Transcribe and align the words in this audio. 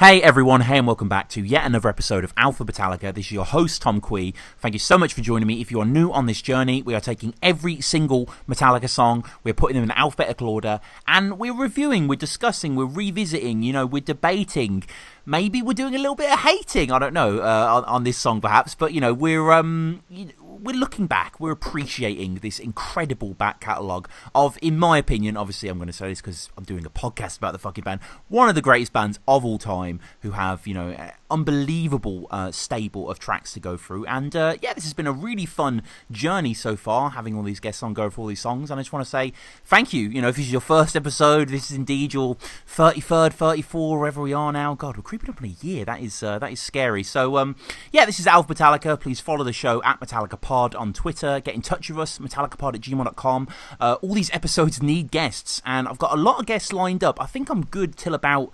Hey 0.00 0.22
everyone, 0.22 0.62
hey 0.62 0.78
and 0.78 0.86
welcome 0.86 1.10
back 1.10 1.28
to 1.28 1.42
yet 1.42 1.66
another 1.66 1.90
episode 1.90 2.24
of 2.24 2.34
Alphabetallica. 2.36 3.12
This 3.12 3.26
is 3.26 3.32
your 3.32 3.44
host 3.44 3.82
Tom 3.82 4.00
Kwei. 4.00 4.32
Thank 4.58 4.72
you 4.72 4.78
so 4.78 4.96
much 4.96 5.12
for 5.12 5.20
joining 5.20 5.46
me. 5.46 5.60
If 5.60 5.70
you 5.70 5.78
are 5.78 5.84
new 5.84 6.10
on 6.10 6.24
this 6.24 6.40
journey, 6.40 6.80
we 6.80 6.94
are 6.94 7.02
taking 7.02 7.34
every 7.42 7.82
single 7.82 8.24
Metallica 8.48 8.88
song, 8.88 9.26
we're 9.44 9.52
putting 9.52 9.74
them 9.74 9.84
in 9.84 9.90
alphabetical 9.90 10.48
order, 10.48 10.80
and 11.06 11.38
we're 11.38 11.52
reviewing, 11.52 12.08
we're 12.08 12.16
discussing, 12.16 12.76
we're 12.76 12.86
revisiting, 12.86 13.62
you 13.62 13.74
know, 13.74 13.84
we're 13.84 14.00
debating. 14.00 14.84
Maybe 15.26 15.60
we're 15.60 15.74
doing 15.74 15.94
a 15.94 15.98
little 15.98 16.14
bit 16.14 16.32
of 16.32 16.38
hating, 16.38 16.90
I 16.90 16.98
don't 16.98 17.12
know, 17.12 17.40
uh, 17.40 17.68
on, 17.70 17.84
on, 17.84 18.04
this 18.04 18.16
song 18.16 18.40
perhaps, 18.40 18.74
but 18.74 18.94
you 18.94 19.02
know, 19.02 19.12
we're 19.12 19.52
um, 19.52 20.00
we're 20.62 20.76
looking 20.76 21.06
back, 21.06 21.40
we're 21.40 21.50
appreciating 21.50 22.36
this 22.36 22.58
incredible 22.58 23.34
back 23.34 23.60
catalogue 23.60 24.08
of, 24.34 24.58
in 24.62 24.78
my 24.78 24.98
opinion, 24.98 25.36
obviously 25.36 25.68
I'm 25.68 25.78
going 25.78 25.86
to 25.86 25.92
say 25.92 26.08
this 26.08 26.20
because 26.20 26.50
I'm 26.56 26.64
doing 26.64 26.84
a 26.86 26.90
podcast 26.90 27.38
about 27.38 27.52
the 27.52 27.58
fucking 27.58 27.84
band, 27.84 28.00
one 28.28 28.48
of 28.48 28.54
the 28.54 28.62
greatest 28.62 28.92
bands 28.92 29.18
of 29.26 29.44
all 29.44 29.58
time 29.58 30.00
who 30.20 30.32
have, 30.32 30.66
you 30.66 30.74
know, 30.74 30.94
unbelievable 31.30 32.26
uh, 32.30 32.50
stable 32.50 33.10
of 33.10 33.18
tracks 33.18 33.52
to 33.54 33.60
go 33.60 33.76
through. 33.76 34.06
And 34.06 34.34
uh, 34.34 34.56
yeah, 34.60 34.74
this 34.74 34.84
has 34.84 34.94
been 34.94 35.06
a 35.06 35.12
really 35.12 35.46
fun 35.46 35.82
journey 36.10 36.54
so 36.54 36.76
far, 36.76 37.10
having 37.10 37.36
all 37.36 37.42
these 37.42 37.60
guests 37.60 37.82
on 37.82 37.94
go 37.94 38.10
for 38.10 38.22
all 38.22 38.26
these 38.26 38.40
songs. 38.40 38.70
And 38.70 38.78
I 38.78 38.82
just 38.82 38.92
want 38.92 39.04
to 39.04 39.10
say 39.10 39.32
thank 39.64 39.92
you. 39.92 40.08
You 40.08 40.22
know, 40.22 40.28
if 40.28 40.36
this 40.36 40.46
is 40.46 40.52
your 40.52 40.60
first 40.60 40.96
episode, 40.96 41.48
this 41.48 41.70
is 41.70 41.76
indeed 41.76 42.14
your 42.14 42.36
33rd, 42.68 43.32
34, 43.32 43.98
wherever 43.98 44.20
we 44.20 44.32
are 44.32 44.52
now. 44.52 44.74
God, 44.74 44.96
we're 44.96 45.02
creeping 45.02 45.30
up 45.30 45.40
on 45.42 45.48
a 45.48 45.66
year. 45.66 45.84
That 45.84 46.00
is 46.00 46.22
uh, 46.22 46.38
that 46.38 46.52
is 46.52 46.60
scary. 46.60 47.02
So 47.02 47.36
um, 47.36 47.56
yeah, 47.92 48.04
this 48.04 48.20
is 48.20 48.26
Alphabetallica. 48.26 49.00
Please 49.00 49.20
follow 49.20 49.44
the 49.44 49.52
show 49.52 49.82
at 49.82 50.00
Metallica 50.00 50.40
Pod 50.40 50.74
on 50.74 50.92
Twitter. 50.92 51.40
Get 51.40 51.54
in 51.54 51.62
touch 51.62 51.90
with 51.90 51.98
us, 51.98 52.18
metallicapod 52.18 52.74
at 52.74 52.80
gmail.com. 52.80 53.48
Uh, 53.78 53.96
all 54.02 54.14
these 54.14 54.30
episodes 54.32 54.82
need 54.82 55.10
guests, 55.10 55.62
and 55.64 55.88
I've 55.88 55.98
got 55.98 56.12
a 56.12 56.20
lot 56.20 56.40
of 56.40 56.46
guests 56.46 56.72
lined 56.72 57.04
up. 57.04 57.20
I 57.20 57.26
think 57.26 57.50
I'm 57.50 57.64
good 57.64 57.96
till 57.96 58.14
about 58.14 58.52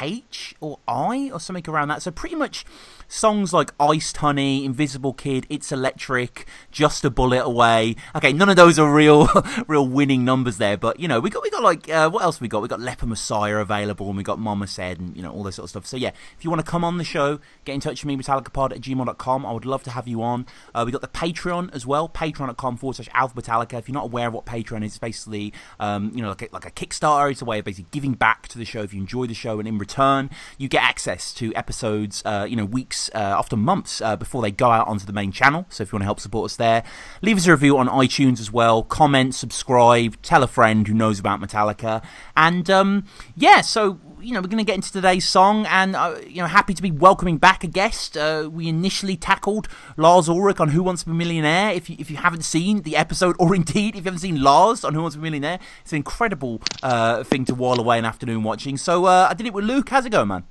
H 0.00 0.54
or 0.60 0.78
I 0.86 1.30
or 1.32 1.40
something 1.40 1.68
around 1.68 1.88
that. 1.88 2.02
So 2.02 2.10
pretty 2.10 2.36
much 2.36 2.64
songs 3.08 3.52
like 3.52 3.72
Iced 3.78 4.16
Honey, 4.18 4.64
Invisible 4.64 5.12
Kid, 5.12 5.46
It's 5.48 5.72
Electric, 5.72 6.46
Just 6.70 7.04
a 7.04 7.10
Bullet 7.10 7.44
Away. 7.44 7.96
Okay, 8.14 8.32
none 8.32 8.48
of 8.48 8.56
those 8.56 8.78
are 8.78 8.92
real, 8.92 9.28
real 9.66 9.86
winning 9.86 10.24
numbers 10.24 10.58
there, 10.58 10.76
but 10.76 11.00
you 11.00 11.08
know 11.08 11.20
we 11.20 11.30
got 11.30 11.42
we 11.42 11.50
got 11.50 11.62
like 11.62 11.88
uh, 11.88 12.10
what 12.10 12.22
else 12.22 12.40
we 12.40 12.48
got? 12.48 12.62
We 12.62 12.68
got 12.68 12.80
Leper 12.80 13.06
Messiah 13.06 13.56
available, 13.56 14.08
and 14.08 14.16
we 14.16 14.22
got 14.22 14.38
Mama 14.38 14.66
Said, 14.66 14.98
and 15.00 15.16
you 15.16 15.22
know 15.22 15.30
all 15.30 15.42
this 15.42 15.56
sort 15.56 15.64
of 15.64 15.70
stuff. 15.70 15.86
So 15.86 15.96
yeah, 15.96 16.10
if 16.36 16.44
you 16.44 16.50
want 16.50 16.64
to 16.64 16.70
come 16.70 16.84
on 16.84 16.98
the 16.98 17.04
show, 17.04 17.40
get 17.64 17.74
in 17.74 17.80
touch 17.80 18.04
with 18.04 18.08
me, 18.08 18.16
metallicapod 18.16 18.72
at 18.72 18.80
gmail.com. 18.80 19.46
I 19.46 19.52
would 19.52 19.64
love 19.64 19.82
to 19.84 19.90
have 19.90 20.08
you 20.08 20.22
on. 20.22 20.46
Uh, 20.74 20.82
we 20.84 20.92
got 20.92 21.00
the 21.00 21.08
Patreon 21.08 21.74
as 21.74 21.86
well, 21.86 22.08
patreon.com 22.08 22.76
forward 22.76 22.96
slash 22.96 23.08
Alphabetallica. 23.10 23.78
If 23.78 23.88
you're 23.88 23.94
not 23.94 24.04
aware 24.04 24.28
of 24.28 24.34
what 24.34 24.46
Patreon 24.46 24.84
is, 24.84 24.92
it's 24.92 24.98
basically 24.98 25.52
um, 25.80 26.12
you 26.14 26.22
know 26.22 26.28
like 26.30 26.42
a, 26.42 26.48
like 26.52 26.66
a 26.66 26.70
Kickstarter. 26.70 27.30
It's 27.30 27.42
a 27.42 27.44
way 27.44 27.58
of 27.58 27.64
basically 27.64 27.88
giving 27.90 28.14
back 28.14 28.48
to 28.48 28.58
the 28.58 28.64
show 28.64 28.82
if 28.82 28.92
you 28.92 29.00
enjoy 29.00 29.26
the 29.26 29.34
show, 29.34 29.58
and 29.58 29.68
in 29.68 29.78
return 29.78 30.30
you 30.58 30.68
get 30.68 30.82
access 30.82 31.32
to 31.34 31.54
episodes, 31.54 32.22
uh, 32.24 32.46
you 32.48 32.56
know 32.56 32.64
weeks 32.64 32.95
weeks, 32.96 33.10
uh, 33.14 33.34
often 33.36 33.60
months, 33.60 34.00
uh, 34.00 34.16
before 34.16 34.42
they 34.42 34.50
go 34.50 34.70
out 34.70 34.88
onto 34.88 35.06
the 35.06 35.12
main 35.12 35.32
channel. 35.32 35.66
So 35.68 35.82
if 35.82 35.92
you 35.92 35.96
want 35.96 36.02
to 36.02 36.06
help 36.06 36.20
support 36.20 36.46
us 36.46 36.56
there, 36.56 36.82
leave 37.22 37.36
us 37.36 37.46
a 37.46 37.50
review 37.52 37.78
on 37.78 37.88
iTunes 37.88 38.40
as 38.40 38.52
well. 38.52 38.82
Comment, 38.82 39.34
subscribe, 39.34 40.20
tell 40.22 40.42
a 40.42 40.48
friend 40.48 40.86
who 40.86 40.94
knows 40.94 41.18
about 41.18 41.40
Metallica. 41.40 42.02
And 42.36 42.68
um, 42.70 43.04
yeah, 43.36 43.60
so 43.60 44.00
you 44.20 44.32
know, 44.32 44.40
we're 44.40 44.48
going 44.48 44.58
to 44.58 44.64
get 44.64 44.74
into 44.74 44.90
today's 44.90 45.28
song, 45.28 45.66
and 45.66 45.94
uh, 45.94 46.16
you 46.26 46.40
know, 46.40 46.48
happy 46.48 46.74
to 46.74 46.82
be 46.82 46.90
welcoming 46.90 47.36
back 47.36 47.62
a 47.62 47.66
guest. 47.66 48.16
Uh, 48.16 48.48
we 48.50 48.66
initially 48.66 49.16
tackled 49.16 49.68
Lars 49.96 50.28
Ulrich 50.28 50.58
on 50.58 50.70
Who 50.70 50.82
Wants 50.82 51.02
to 51.02 51.06
Be 51.06 51.12
a 51.12 51.14
Millionaire. 51.14 51.70
If 51.72 51.90
you 51.90 51.96
if 51.98 52.10
you 52.10 52.16
haven't 52.16 52.42
seen 52.42 52.82
the 52.82 52.96
episode, 52.96 53.36
or 53.38 53.54
indeed 53.54 53.94
if 53.94 54.04
you 54.04 54.04
haven't 54.04 54.20
seen 54.20 54.42
Lars 54.42 54.84
on 54.84 54.94
Who 54.94 55.02
Wants 55.02 55.14
to 55.14 55.20
Be 55.20 55.28
a 55.28 55.30
Millionaire, 55.30 55.60
it's 55.82 55.92
an 55.92 55.96
incredible 55.96 56.60
uh, 56.82 57.22
thing 57.24 57.44
to 57.44 57.54
while 57.54 57.78
away 57.78 57.98
an 57.98 58.04
afternoon 58.04 58.42
watching. 58.42 58.76
So 58.76 59.04
uh, 59.04 59.28
I 59.30 59.34
did 59.34 59.46
it 59.46 59.52
with 59.52 59.64
Luke. 59.64 59.90
How's 59.90 60.06
it 60.06 60.10
going, 60.10 60.28
man? 60.28 60.44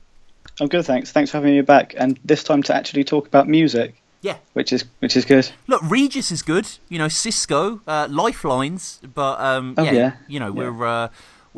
I'm 0.59 0.67
good, 0.67 0.85
thanks. 0.85 1.11
Thanks 1.11 1.31
for 1.31 1.37
having 1.37 1.53
me 1.53 1.61
back, 1.61 1.93
and 1.97 2.19
this 2.23 2.43
time 2.43 2.63
to 2.63 2.75
actually 2.75 3.03
talk 3.03 3.27
about 3.27 3.47
music. 3.47 4.01
Yeah, 4.21 4.37
which 4.53 4.73
is 4.73 4.85
which 4.99 5.15
is 5.15 5.25
good. 5.25 5.51
Look, 5.67 5.81
Regis 5.83 6.31
is 6.31 6.41
good. 6.41 6.67
You 6.89 6.97
know, 6.97 7.07
Cisco, 7.07 7.81
uh, 7.85 8.07
Lifelines, 8.09 8.99
but 9.13 9.39
um, 9.39 9.75
oh, 9.77 9.83
yeah, 9.83 9.91
yeah, 9.91 10.11
you 10.27 10.39
know, 10.39 10.47
yeah. 10.47 10.69
we're. 10.69 10.85
Uh, 10.85 11.07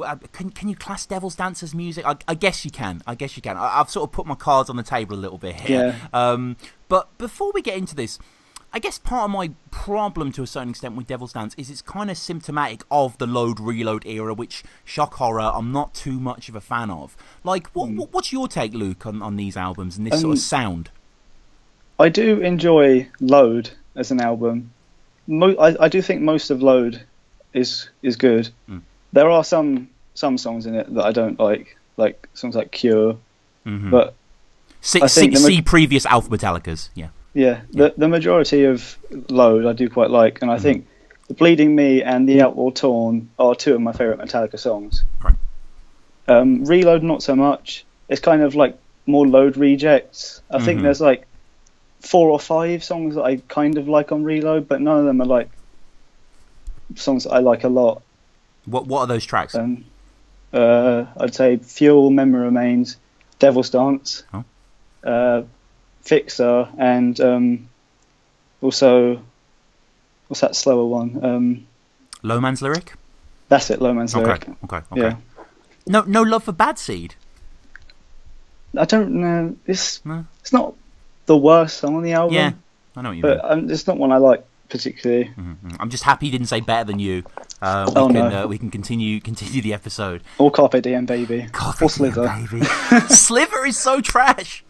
uh, 0.03 0.15
can 0.31 0.49
can 0.51 0.69
you 0.69 0.75
class 0.75 1.05
Devil's 1.05 1.35
Dance 1.35 1.63
as 1.63 1.73
music? 1.73 2.05
I, 2.05 2.17
I, 2.27 2.35
guess 2.35 2.63
you 2.65 2.71
can. 2.71 3.01
I 3.07 3.15
guess 3.15 3.35
you 3.35 3.41
can. 3.41 3.57
I, 3.57 3.77
have 3.77 3.89
sort 3.89 4.07
of 4.07 4.11
put 4.11 4.27
my 4.27 4.35
cards 4.35 4.69
on 4.69 4.75
the 4.75 4.83
table 4.83 5.15
a 5.15 5.17
little 5.17 5.39
bit 5.39 5.55
here. 5.55 5.95
Yeah. 6.13 6.29
Um, 6.31 6.55
but 6.87 7.17
before 7.17 7.51
we 7.51 7.61
get 7.61 7.77
into 7.77 7.95
this, 7.95 8.19
I 8.73 8.79
guess 8.79 8.99
part 8.99 9.25
of 9.25 9.31
my 9.31 9.51
problem 9.71 10.31
to 10.33 10.43
a 10.43 10.47
certain 10.47 10.69
extent 10.69 10.95
with 10.95 11.07
Devil's 11.07 11.33
Dance 11.33 11.55
is 11.57 11.69
it's 11.69 11.81
kind 11.81 12.11
of 12.11 12.17
symptomatic 12.17 12.83
of 12.91 13.17
the 13.17 13.25
load 13.25 13.59
reload 13.59 14.05
era, 14.05 14.33
which 14.33 14.63
shock 14.83 15.15
horror 15.15 15.51
I'm 15.53 15.71
not 15.71 15.93
too 15.93 16.19
much 16.19 16.49
of 16.49 16.55
a 16.55 16.61
fan 16.61 16.91
of. 16.91 17.15
Like, 17.43 17.67
what, 17.67 17.89
mm. 17.89 18.07
what's 18.11 18.33
your 18.33 18.47
take, 18.47 18.73
Luke, 18.73 19.05
on, 19.05 19.21
on 19.21 19.37
these 19.37 19.55
albums 19.55 19.97
and 19.97 20.05
this 20.05 20.15
um, 20.15 20.19
sort 20.19 20.33
of 20.33 20.39
sound? 20.39 20.89
I 21.99 22.09
do 22.09 22.41
enjoy 22.41 23.09
Load 23.19 23.71
as 23.95 24.11
an 24.11 24.21
album. 24.21 24.71
Mo- 25.25 25.57
I, 25.57 25.85
I, 25.85 25.87
do 25.89 26.01
think 26.01 26.21
most 26.21 26.51
of 26.51 26.61
Load 26.61 27.03
is 27.53 27.89
is 28.01 28.15
good. 28.15 28.49
Mm. 28.69 28.81
There 29.13 29.29
are 29.29 29.43
some 29.43 29.89
some 30.13 30.37
songs 30.37 30.65
in 30.65 30.75
it 30.75 30.93
that 30.93 31.05
I 31.05 31.11
don't 31.11 31.39
like, 31.39 31.77
like 31.95 32.27
songs 32.33 32.55
like 32.55 32.71
Cure, 32.71 33.17
mm-hmm. 33.65 33.89
but 33.89 34.13
see, 34.81 35.07
see, 35.07 35.35
see 35.35 35.61
previous 35.61 36.05
Alphabetallicas, 36.05 36.89
yeah. 36.93 37.09
Yeah, 37.37 37.61
the 37.69 37.93
the 37.95 38.07
majority 38.07 38.63
of 38.63 38.97
Load 39.29 39.67
I 39.67 39.73
do 39.73 39.89
quite 39.89 40.09
like, 40.09 40.41
and 40.41 40.49
I 40.49 40.55
mm-hmm. 40.55 40.63
think 40.63 40.87
the 41.27 41.35
Bleeding 41.35 41.75
Me 41.75 42.01
and 42.01 42.27
the 42.27 42.41
Outlaw 42.41 42.71
Torn 42.71 43.29
are 43.37 43.53
two 43.53 43.75
of 43.75 43.81
my 43.81 43.91
favourite 43.91 44.17
Metallica 44.19 44.57
songs. 44.57 45.03
Right. 45.23 45.35
Um, 46.27 46.65
Reload 46.65 47.03
not 47.03 47.21
so 47.21 47.35
much. 47.35 47.85
It's 48.09 48.21
kind 48.21 48.41
of 48.41 48.55
like 48.55 48.75
more 49.05 49.27
Load 49.27 49.55
rejects. 49.55 50.41
I 50.49 50.55
mm-hmm. 50.55 50.65
think 50.65 50.81
there's 50.81 50.99
like 50.99 51.27
four 51.99 52.31
or 52.31 52.39
five 52.39 52.83
songs 52.83 53.13
that 53.13 53.21
I 53.21 53.35
kind 53.47 53.77
of 53.77 53.87
like 53.87 54.11
on 54.11 54.23
Reload, 54.23 54.67
but 54.67 54.81
none 54.81 54.97
of 54.97 55.05
them 55.05 55.21
are 55.21 55.27
like 55.27 55.51
songs 56.95 57.25
that 57.25 57.33
I 57.33 57.37
like 57.37 57.63
a 57.63 57.69
lot. 57.69 58.01
What 58.65 58.87
What 58.87 59.01
are 59.01 59.07
those 59.07 59.25
tracks? 59.25 59.53
Um, 59.53 59.85
uh, 60.51 61.05
I'd 61.15 61.35
say 61.35 61.57
Fuel, 61.57 62.09
Memory 62.09 62.45
Remains, 62.45 62.97
Devil's 63.37 63.69
Dance. 63.69 64.23
Oh. 64.33 64.43
Uh, 65.03 65.43
Fixer, 66.07 66.69
and 66.77 67.19
um, 67.19 67.69
also 68.61 69.21
what's 70.27 70.41
that 70.41 70.55
slower 70.55 70.85
one? 70.85 71.19
Um, 71.23 71.67
Low 72.23 72.39
Man's 72.39 72.61
Lyric. 72.61 72.93
That's 73.49 73.69
it, 73.69 73.81
Low 73.81 73.93
Man's 73.93 74.15
okay. 74.15 74.25
Lyric. 74.25 74.49
Okay, 74.63 74.81
okay. 74.91 75.01
Yeah. 75.01 75.15
No, 75.85 76.01
no 76.01 76.21
love 76.21 76.43
for 76.45 76.51
Bad 76.51 76.79
Seed. 76.79 77.15
I 78.77 78.85
don't 78.85 79.11
know. 79.11 79.55
It's 79.65 80.05
no. 80.05 80.25
it's 80.41 80.53
not 80.53 80.75
the 81.25 81.37
worst 81.37 81.77
song 81.77 81.95
on 81.95 82.03
the 82.03 82.13
album. 82.13 82.35
Yeah, 82.35 82.51
I 82.95 83.01
know 83.01 83.09
what 83.09 83.15
you 83.17 83.21
but, 83.21 83.29
mean. 83.29 83.37
But 83.41 83.51
um, 83.51 83.69
it's 83.69 83.87
not 83.87 83.97
one 83.97 84.11
I 84.11 84.17
like 84.17 84.45
particularly. 84.69 85.25
Mm-hmm. 85.25 85.69
I'm 85.79 85.89
just 85.89 86.03
happy 86.03 86.27
he 86.27 86.31
didn't 86.31 86.47
say 86.47 86.61
better 86.61 86.83
than 86.83 86.99
you. 86.99 87.23
Uh, 87.61 87.85
we 87.87 88.01
oh, 88.01 88.07
can 88.07 88.15
no. 88.15 88.43
uh, 88.43 88.47
we 88.47 88.57
can 88.57 88.69
continue 88.69 89.19
continue 89.19 89.61
the 89.61 89.73
episode. 89.73 90.23
Or 90.37 90.51
Carpe 90.51 90.81
Diem, 90.81 91.05
baby. 91.05 91.47
Carpe 91.51 91.81
or 91.81 91.89
Slither, 91.89 92.27
baby. 92.27 92.65
Slither 93.09 93.65
is 93.65 93.77
so 93.77 94.01
trash. 94.01 94.63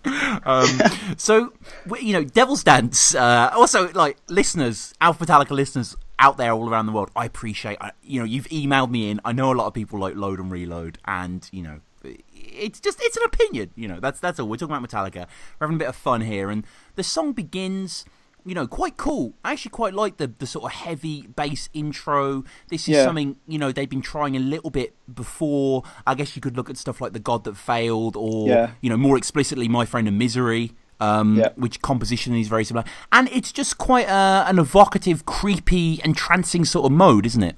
Um, 0.45 0.79
so 1.17 1.53
you 1.99 2.13
know, 2.13 2.23
Devil's 2.23 2.63
Dance. 2.63 3.15
Uh, 3.15 3.51
also, 3.53 3.91
like 3.93 4.17
listeners, 4.29 4.93
Alphabetallica 5.01 5.51
listeners 5.51 5.95
out 6.19 6.37
there 6.37 6.51
all 6.51 6.69
around 6.69 6.87
the 6.87 6.91
world, 6.91 7.11
I 7.15 7.25
appreciate. 7.25 7.77
You 8.01 8.19
know, 8.19 8.25
you've 8.25 8.47
emailed 8.47 8.89
me 8.89 9.09
in. 9.09 9.21
I 9.23 9.33
know 9.33 9.51
a 9.51 9.55
lot 9.55 9.67
of 9.67 9.73
people 9.73 9.99
like 9.99 10.15
load 10.15 10.39
and 10.39 10.51
reload, 10.51 10.97
and 11.05 11.47
you 11.51 11.61
know, 11.61 11.81
it's 12.03 12.79
just 12.79 12.99
it's 13.01 13.17
an 13.17 13.23
opinion. 13.23 13.71
You 13.75 13.87
know, 13.87 13.99
that's 13.99 14.19
that's 14.19 14.39
all. 14.39 14.47
We're 14.47 14.57
talking 14.57 14.75
about 14.75 14.89
Metallica. 14.89 15.27
We're 15.59 15.67
having 15.67 15.75
a 15.75 15.79
bit 15.79 15.89
of 15.89 15.95
fun 15.95 16.21
here, 16.21 16.49
and 16.49 16.65
the 16.95 17.03
song 17.03 17.33
begins 17.33 18.05
you 18.47 18.55
know, 18.55 18.65
quite 18.65 18.95
cool. 18.95 19.33
I 19.43 19.51
actually 19.51 19.71
quite 19.71 19.93
like 19.93 20.17
the, 20.17 20.27
the 20.39 20.47
sort 20.47 20.65
of 20.65 20.71
heavy 20.71 21.27
bass 21.27 21.69
intro. 21.73 22.45
This 22.69 22.83
is 22.83 22.95
yeah. 22.95 23.03
something, 23.03 23.35
you 23.45 23.59
know, 23.59 23.73
they've 23.73 23.89
been 23.89 24.01
trying 24.01 24.37
a 24.37 24.39
little 24.39 24.69
bit 24.69 24.95
before. 25.13 25.83
I 26.07 26.15
guess 26.15 26.35
you 26.37 26.41
could 26.41 26.55
look 26.55 26.69
at 26.69 26.77
stuff 26.77 27.01
like 27.01 27.11
The 27.11 27.19
God 27.19 27.43
That 27.43 27.57
Failed 27.57 28.15
or, 28.15 28.47
yeah. 28.47 28.71
you 28.79 28.89
know, 28.89 28.95
more 28.95 29.17
explicitly, 29.17 29.67
My 29.67 29.85
Friend 29.85 30.07
in 30.07 30.17
Misery. 30.17 30.71
Um, 30.99 31.35
yeah. 31.35 31.49
which 31.55 31.79
composition 31.83 32.35
is 32.35 32.47
very 32.47 32.65
similar, 32.65 32.83
and 33.11 33.29
it's 33.29 33.51
just 33.51 33.77
quite 33.77 34.07
a, 34.07 34.45
an 34.47 34.57
evocative, 34.57 35.27
creepy, 35.27 36.01
entrancing 36.03 36.65
sort 36.65 36.87
of 36.87 36.91
mode, 36.91 37.27
isn't 37.27 37.43
it? 37.43 37.55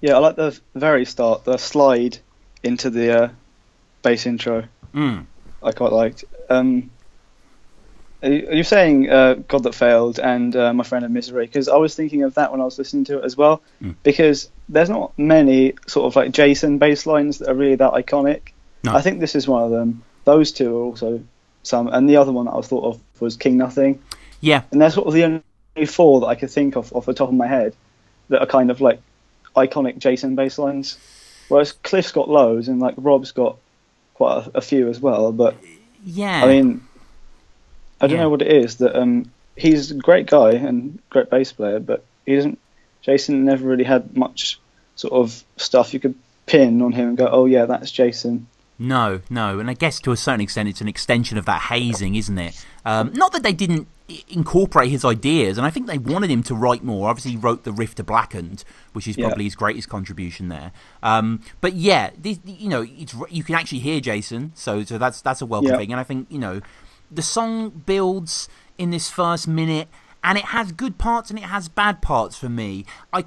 Yeah, 0.00 0.14
I 0.14 0.18
like 0.18 0.36
the 0.36 0.56
very 0.76 1.04
start, 1.04 1.42
the 1.42 1.56
slide 1.56 2.18
into 2.62 2.88
the 2.88 3.22
uh, 3.24 3.28
bass 4.02 4.26
intro. 4.26 4.68
Mm. 4.94 5.26
I 5.60 5.72
quite 5.72 5.90
liked. 5.90 6.24
Um, 6.48 6.92
are 8.22 8.30
you 8.30 8.64
saying 8.64 9.10
uh, 9.10 9.34
God 9.34 9.62
That 9.64 9.74
Failed 9.74 10.18
and 10.18 10.54
uh, 10.56 10.72
My 10.72 10.84
Friend 10.84 11.04
in 11.04 11.12
Misery? 11.12 11.46
Because 11.46 11.68
I 11.68 11.76
was 11.76 11.94
thinking 11.94 12.22
of 12.22 12.34
that 12.34 12.50
when 12.50 12.60
I 12.60 12.64
was 12.64 12.78
listening 12.78 13.04
to 13.04 13.18
it 13.18 13.24
as 13.24 13.36
well. 13.36 13.62
Mm. 13.82 13.94
Because 14.02 14.50
there's 14.68 14.88
not 14.88 15.16
many 15.18 15.74
sort 15.86 16.06
of 16.06 16.16
like 16.16 16.32
Jason 16.32 16.78
bass 16.78 17.06
lines 17.06 17.38
that 17.38 17.50
are 17.50 17.54
really 17.54 17.76
that 17.76 17.92
iconic. 17.92 18.52
No. 18.82 18.94
I 18.94 19.02
think 19.02 19.20
this 19.20 19.34
is 19.34 19.46
one 19.46 19.62
of 19.62 19.70
them. 19.70 20.02
Those 20.24 20.52
two 20.52 20.76
are 20.76 20.82
also 20.82 21.22
some. 21.62 21.88
And 21.88 22.08
the 22.08 22.16
other 22.16 22.32
one 22.32 22.46
that 22.46 22.54
I 22.54 22.60
thought 22.62 22.84
of 22.84 23.20
was 23.20 23.36
King 23.36 23.56
Nothing. 23.56 24.02
Yeah. 24.40 24.62
And 24.70 24.80
they're 24.80 24.90
sort 24.90 25.06
of 25.06 25.12
the 25.14 25.24
only 25.24 25.86
four 25.86 26.20
that 26.20 26.26
I 26.26 26.34
could 26.34 26.50
think 26.50 26.76
of 26.76 26.92
off 26.92 27.06
the 27.06 27.14
top 27.14 27.28
of 27.28 27.34
my 27.34 27.46
head 27.46 27.74
that 28.28 28.40
are 28.40 28.46
kind 28.46 28.70
of 28.70 28.80
like 28.80 29.00
iconic 29.54 29.98
Jason 29.98 30.34
bass 30.34 30.58
lines. 30.58 30.98
Whereas 31.48 31.72
Cliff's 31.72 32.12
got 32.12 32.28
loads 32.28 32.68
and 32.68 32.80
like 32.80 32.94
Rob's 32.96 33.32
got 33.32 33.58
quite 34.14 34.46
a, 34.46 34.58
a 34.58 34.60
few 34.60 34.88
as 34.88 35.00
well. 35.00 35.32
But 35.32 35.56
Yeah. 36.04 36.44
I 36.44 36.48
mean, 36.48 36.86
I 38.00 38.06
don't 38.06 38.16
Yeah. 38.16 38.22
know 38.24 38.30
what 38.30 38.42
it 38.42 38.48
is 38.52 38.76
that 38.76 38.94
um, 38.98 39.30
he's 39.56 39.90
a 39.90 39.94
great 39.94 40.26
guy 40.26 40.52
and 40.52 40.98
great 41.10 41.30
bass 41.30 41.52
player, 41.52 41.80
but 41.80 42.04
he 42.26 42.34
doesn't. 42.36 42.58
Jason 43.02 43.44
never 43.44 43.66
really 43.66 43.84
had 43.84 44.16
much 44.16 44.58
sort 44.96 45.12
of 45.12 45.44
stuff 45.56 45.94
you 45.94 46.00
could 46.00 46.14
pin 46.46 46.82
on 46.82 46.92
him 46.92 47.08
and 47.08 47.16
go, 47.16 47.28
"Oh 47.30 47.46
yeah, 47.46 47.64
that's 47.66 47.90
Jason." 47.90 48.46
No, 48.78 49.20
no, 49.30 49.58
and 49.58 49.70
I 49.70 49.74
guess 49.74 50.00
to 50.00 50.12
a 50.12 50.16
certain 50.16 50.42
extent 50.42 50.68
it's 50.68 50.82
an 50.82 50.88
extension 50.88 51.38
of 51.38 51.46
that 51.46 51.62
hazing, 51.62 52.14
isn't 52.14 52.36
it? 52.38 52.62
Um, 52.84 53.10
not 53.14 53.32
that 53.32 53.42
they 53.42 53.52
didn't 53.54 53.88
incorporate 54.28 54.90
his 54.90 55.04
ideas, 55.04 55.56
and 55.56 55.66
I 55.66 55.70
think 55.70 55.86
they 55.86 55.96
wanted 55.98 56.30
him 56.30 56.42
to 56.44 56.54
write 56.54 56.84
more. 56.84 57.08
Obviously, 57.08 57.32
he 57.32 57.36
wrote 57.38 57.64
the 57.64 57.72
riff 57.72 57.94
to 57.96 58.04
Blackened, 58.04 58.64
which 58.92 59.08
is 59.08 59.16
Yeah. 59.16 59.26
probably 59.28 59.44
his 59.44 59.54
greatest 59.54 59.88
contribution 59.88 60.48
there. 60.48 60.72
Um, 61.02 61.40
but 61.60 61.72
yeah, 61.74 62.10
this, 62.18 62.38
you 62.44 62.68
know, 62.68 62.84
it's, 62.86 63.14
you 63.30 63.42
can 63.42 63.54
actually 63.54 63.78
hear 63.80 64.00
Jason, 64.00 64.52
so 64.54 64.84
so 64.84 64.98
that's 64.98 65.22
that's 65.22 65.40
a 65.40 65.46
welcome 65.46 65.70
Yeah. 65.70 65.76
thing. 65.78 65.92
And 65.92 66.00
I 66.00 66.04
think 66.04 66.26
you 66.30 66.38
know, 66.38 66.60
the 67.10 67.22
song 67.22 67.70
builds 67.70 68.48
in 68.78 68.90
this 68.90 69.10
first 69.10 69.48
minute, 69.48 69.88
and 70.22 70.36
it 70.38 70.46
has 70.46 70.72
good 70.72 70.98
parts 70.98 71.30
and 71.30 71.38
it 71.38 71.44
has 71.44 71.68
bad 71.68 72.02
parts 72.02 72.36
for 72.36 72.48
me. 72.48 72.84
I 73.12 73.24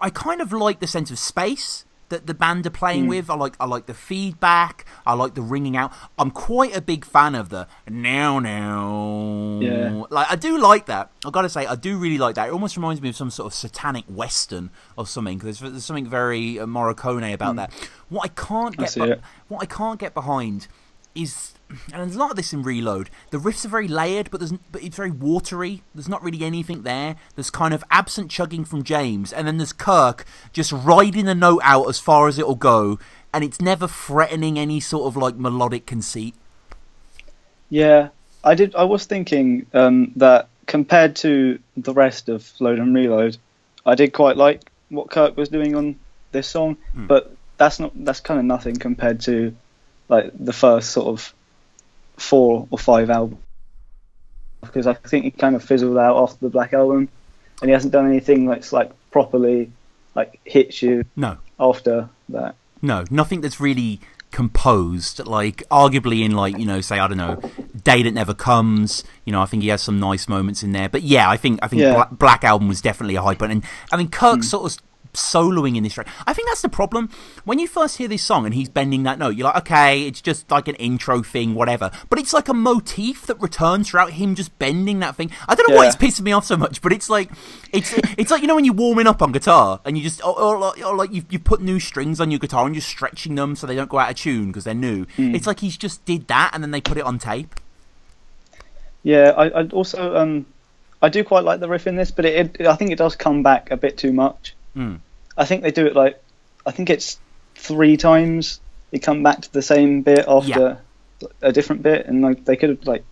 I 0.00 0.10
kind 0.10 0.40
of 0.40 0.52
like 0.52 0.80
the 0.80 0.86
sense 0.86 1.10
of 1.10 1.18
space 1.18 1.84
that 2.12 2.26
the 2.26 2.34
band 2.34 2.66
are 2.66 2.70
playing 2.70 3.06
with. 3.06 3.30
I 3.30 3.34
like 3.34 3.54
I 3.58 3.64
like 3.64 3.86
the 3.86 3.94
feedback. 3.94 4.84
I 5.06 5.14
like 5.14 5.34
the 5.34 5.40
ringing 5.40 5.76
out. 5.76 5.92
I'm 6.18 6.30
quite 6.30 6.76
a 6.76 6.82
big 6.82 7.04
fan 7.04 7.34
of 7.34 7.48
the 7.48 7.66
now 7.88 8.38
now. 8.38 9.60
Yeah. 9.62 10.04
Like 10.10 10.30
I 10.30 10.36
do 10.36 10.58
like 10.58 10.86
that. 10.86 11.10
I 11.24 11.30
got 11.30 11.42
to 11.42 11.48
say 11.48 11.64
I 11.66 11.74
do 11.74 11.96
really 11.96 12.18
like 12.18 12.34
that. 12.34 12.48
It 12.48 12.52
almost 12.52 12.76
reminds 12.76 13.00
me 13.00 13.08
of 13.08 13.16
some 13.16 13.30
sort 13.30 13.46
of 13.46 13.54
satanic 13.54 14.04
western 14.08 14.70
or 14.96 15.06
something 15.06 15.38
because 15.38 15.58
there's, 15.58 15.72
there's 15.72 15.84
something 15.84 16.06
very 16.06 16.60
uh, 16.60 16.66
Morricone 16.66 17.32
about 17.32 17.56
that. 17.56 17.72
What 18.10 18.24
I 18.24 18.28
can't 18.28 18.76
get 18.76 18.94
be- 18.94 19.14
what 19.48 19.62
I 19.62 19.66
can't 19.66 19.98
get 19.98 20.12
behind 20.12 20.68
is 21.14 21.52
and 21.92 22.02
there's 22.02 22.16
a 22.16 22.18
lot 22.18 22.30
of 22.30 22.36
this 22.36 22.52
in 22.52 22.62
Reload. 22.62 23.08
The 23.30 23.38
riffs 23.38 23.64
are 23.64 23.68
very 23.68 23.88
layered, 23.88 24.30
but 24.30 24.40
there's 24.40 24.52
but 24.70 24.82
it's 24.82 24.96
very 24.96 25.10
watery. 25.10 25.82
There's 25.94 26.08
not 26.08 26.22
really 26.22 26.44
anything 26.44 26.82
there. 26.82 27.16
There's 27.34 27.50
kind 27.50 27.72
of 27.72 27.82
absent 27.90 28.30
chugging 28.30 28.64
from 28.64 28.82
James, 28.82 29.32
and 29.32 29.46
then 29.46 29.56
there's 29.56 29.72
Kirk 29.72 30.24
just 30.52 30.72
riding 30.72 31.24
the 31.24 31.34
note 31.34 31.60
out 31.64 31.88
as 31.88 31.98
far 31.98 32.28
as 32.28 32.38
it'll 32.38 32.54
go, 32.54 32.98
and 33.32 33.42
it's 33.42 33.60
never 33.60 33.88
threatening 33.88 34.58
any 34.58 34.80
sort 34.80 35.06
of 35.06 35.16
like 35.16 35.36
melodic 35.36 35.86
conceit. 35.86 36.34
Yeah, 37.70 38.08
I 38.44 38.54
did. 38.54 38.74
I 38.74 38.84
was 38.84 39.06
thinking 39.06 39.66
um, 39.72 40.12
that 40.16 40.48
compared 40.66 41.16
to 41.16 41.58
the 41.76 41.92
rest 41.94 42.28
of 42.28 42.50
Load 42.60 42.78
and 42.78 42.94
Reload, 42.94 43.38
I 43.86 43.94
did 43.94 44.12
quite 44.12 44.36
like 44.36 44.70
what 44.90 45.10
Kirk 45.10 45.36
was 45.36 45.48
doing 45.48 45.74
on 45.74 45.96
this 46.32 46.48
song, 46.48 46.76
Hmm. 46.92 47.06
but 47.06 47.34
that's 47.56 47.80
not. 47.80 47.92
That's 48.04 48.20
kind 48.20 48.38
of 48.38 48.44
nothing 48.44 48.76
compared 48.76 49.20
to 49.22 49.54
like 50.08 50.30
the 50.38 50.52
first 50.52 50.90
sort 50.90 51.06
of 51.08 51.34
four 52.16 52.66
or 52.70 52.78
five 52.78 53.10
albums. 53.10 53.40
Because 54.60 54.86
I 54.86 54.94
think 54.94 55.24
he 55.24 55.30
kind 55.32 55.56
of 55.56 55.64
fizzled 55.64 55.98
out 55.98 56.16
after 56.22 56.38
the 56.40 56.50
Black 56.50 56.72
Album, 56.72 57.08
and 57.60 57.68
he 57.68 57.72
hasn't 57.72 57.92
done 57.92 58.06
anything 58.06 58.46
that's 58.46 58.72
like 58.72 58.92
properly 59.10 59.72
like 60.14 60.38
hits 60.44 60.82
you 60.82 61.04
No, 61.16 61.38
after 61.58 62.08
that. 62.28 62.54
no, 62.80 63.04
nothing 63.10 63.40
that's 63.40 63.60
really 63.60 64.00
composed. 64.30 65.26
Like 65.26 65.64
arguably 65.70 66.24
in 66.24 66.32
like 66.32 66.56
you 66.58 66.64
know 66.64 66.80
say 66.80 66.98
I 67.00 67.08
don't 67.08 67.16
know, 67.18 67.40
Day 67.82 68.02
That 68.04 68.12
Never 68.12 68.34
Comes. 68.34 69.02
You 69.24 69.32
know 69.32 69.42
I 69.42 69.46
think 69.46 69.64
he 69.64 69.68
has 69.70 69.82
some 69.82 69.98
nice 69.98 70.28
moments 70.28 70.62
in 70.62 70.70
there. 70.72 70.88
But 70.88 71.02
yeah, 71.02 71.28
I 71.28 71.36
think 71.36 71.58
I 71.62 71.66
think 71.68 71.82
Yeah. 71.82 71.94
Black, 71.94 72.10
Black 72.12 72.44
Album 72.44 72.68
was 72.68 72.80
definitely 72.80 73.16
a 73.16 73.22
high 73.22 73.34
point. 73.34 73.50
And 73.52 73.64
I 73.90 73.96
mean 73.96 74.08
Kirk 74.10 74.36
hmm. 74.36 74.42
sort 74.42 74.72
of 74.72 74.78
soloing 75.12 75.76
in 75.76 75.82
this 75.82 75.92
track. 75.94 76.08
I 76.26 76.32
think 76.32 76.48
that's 76.48 76.62
the 76.62 76.68
problem. 76.68 77.10
When 77.44 77.58
you 77.58 77.68
first 77.68 77.98
hear 77.98 78.08
this 78.08 78.22
song 78.22 78.46
and 78.46 78.54
he's 78.54 78.68
bending 78.68 79.02
that 79.02 79.18
note, 79.18 79.36
you're 79.36 79.44
like, 79.46 79.56
okay, 79.58 80.02
it's 80.06 80.20
just 80.20 80.50
like 80.50 80.68
an 80.68 80.74
intro 80.76 81.22
thing, 81.22 81.54
whatever. 81.54 81.90
But 82.08 82.18
it's 82.18 82.32
like 82.32 82.48
a 82.48 82.54
motif 82.54 83.26
that 83.26 83.40
returns 83.40 83.90
throughout 83.90 84.12
him 84.12 84.34
just 84.34 84.58
bending 84.58 85.00
that 85.00 85.14
thing. 85.16 85.30
I 85.48 85.54
don't 85.54 85.68
know 85.68 85.76
why 85.76 85.86
it's 85.88 85.96
pissing 85.96 86.22
me 86.22 86.32
off 86.32 86.46
so 86.46 86.56
much, 86.56 86.80
but 86.80 86.92
it's 86.92 87.10
like 87.10 87.30
it's 87.72 87.92
it's 88.18 88.30
like 88.30 88.40
you 88.42 88.46
know 88.48 88.54
when 88.54 88.64
you're 88.64 88.74
warming 88.74 89.06
up 89.06 89.20
on 89.22 89.32
guitar 89.32 89.80
and 89.84 89.96
you 89.98 90.02
just 90.04 90.24
or, 90.24 90.38
or, 90.38 90.58
like- 90.58 90.84
or 90.84 90.96
like 90.96 91.12
you 91.12 91.24
you 91.28 91.38
put 91.38 91.60
new 91.60 91.78
strings 91.78 92.20
on 92.20 92.30
your 92.30 92.38
guitar 92.40 92.64
and 92.66 92.74
you're 92.74 92.80
stretching 92.82 93.34
them 93.34 93.54
so 93.54 93.66
they 93.66 93.76
don't 93.76 93.90
go 93.90 93.98
out 93.98 94.10
of 94.10 94.16
tune 94.16 94.46
because 94.48 94.64
they're 94.64 94.74
new. 94.74 95.06
It's 95.18 95.46
like 95.46 95.60
he's 95.60 95.76
just 95.76 96.04
did 96.04 96.26
that 96.28 96.50
and 96.54 96.62
then 96.62 96.70
they 96.70 96.80
put 96.80 96.96
it 96.96 97.04
on 97.04 97.18
tape. 97.18 97.54
Yeah, 99.02 99.32
I, 99.36 99.60
I 99.62 99.66
also 99.68 100.16
um, 100.16 100.46
I 101.02 101.08
do 101.08 101.24
quite 101.24 101.44
like 101.44 101.60
the 101.60 101.68
riff 101.68 101.86
in 101.86 101.96
this, 101.96 102.10
but 102.10 102.24
it, 102.24 102.56
it 102.60 102.66
I 102.66 102.76
think 102.76 102.90
it 102.92 102.98
does 102.98 103.16
come 103.16 103.42
back 103.42 103.70
a 103.70 103.76
bit 103.76 103.98
too 103.98 104.12
much. 104.12 104.54
Hmm. 104.74 104.96
I 105.36 105.44
think 105.44 105.62
they 105.62 105.70
do 105.70 105.86
it 105.86 105.94
like 105.96 106.22
I 106.66 106.70
think 106.70 106.90
it's 106.90 107.18
three 107.54 107.96
times 107.96 108.60
they 108.90 108.98
come 108.98 109.22
back 109.22 109.42
to 109.42 109.52
the 109.52 109.62
same 109.62 110.02
bit 110.02 110.24
after 110.28 110.78
a 111.40 111.52
different 111.52 111.82
bit, 111.82 112.06
and 112.06 112.22
like 112.22 112.44
they 112.44 112.56
could 112.56 112.70
have 112.70 112.84
like 112.86 113.04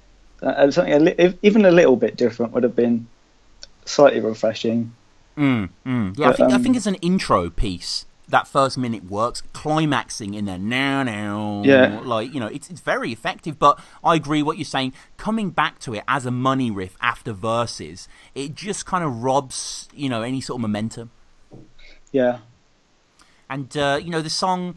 uh, 0.43 0.71
something 0.71 0.93
a 0.93 0.99
li- 0.99 1.39
even 1.43 1.65
a 1.65 1.71
little 1.71 1.97
bit 1.97 2.17
different 2.17 2.53
would 2.53 2.63
have 2.63 2.77
been 2.77 3.07
slightly 3.85 4.21
refreshing. 4.21 4.95
Mm, 5.37 5.71
mm. 5.87 6.19
Yeah, 6.19 6.27
I 6.27 6.29
But, 6.31 6.37
think 6.37 6.53
I 6.53 6.55
um, 6.57 6.63
think 6.63 6.77
it's 6.77 6.87
an 6.87 6.97
intro 6.97 7.51
piece. 7.51 8.07
That 8.29 8.47
first 8.47 8.79
minute 8.79 9.11
works, 9.11 9.43
climaxing 9.53 10.35
in 10.35 10.45
there 10.45 10.59
now, 10.59 11.03
now. 11.03 11.63
Yeah. 11.65 12.01
like 12.05 12.33
you 12.33 12.39
know, 12.39 12.47
it's 12.47 12.71
it's 12.71 12.81
very 12.81 13.11
effective. 13.11 13.59
But 13.59 13.81
I 14.05 14.15
agree 14.15 14.43
what 14.43 14.57
you're 14.57 14.65
saying. 14.65 14.93
Coming 15.17 15.51
back 15.51 15.81
to 15.81 15.95
it 15.95 16.05
as 16.07 16.27
a 16.27 16.31
money 16.31 16.71
riff 16.71 16.97
after 17.01 17.33
verses, 17.33 18.07
it 18.35 18.55
just 18.55 18.87
kind 18.87 19.03
of 19.03 19.23
robs 19.23 19.89
you 19.93 20.09
know 20.09 20.23
any 20.23 20.41
sort 20.41 20.59
of 20.59 20.63
momentum. 20.63 21.11
Yeah, 22.13 22.39
And 23.49 23.77
uh, 23.77 23.99
you 24.03 24.11
know, 24.11 24.23
the 24.23 24.31
song. 24.31 24.77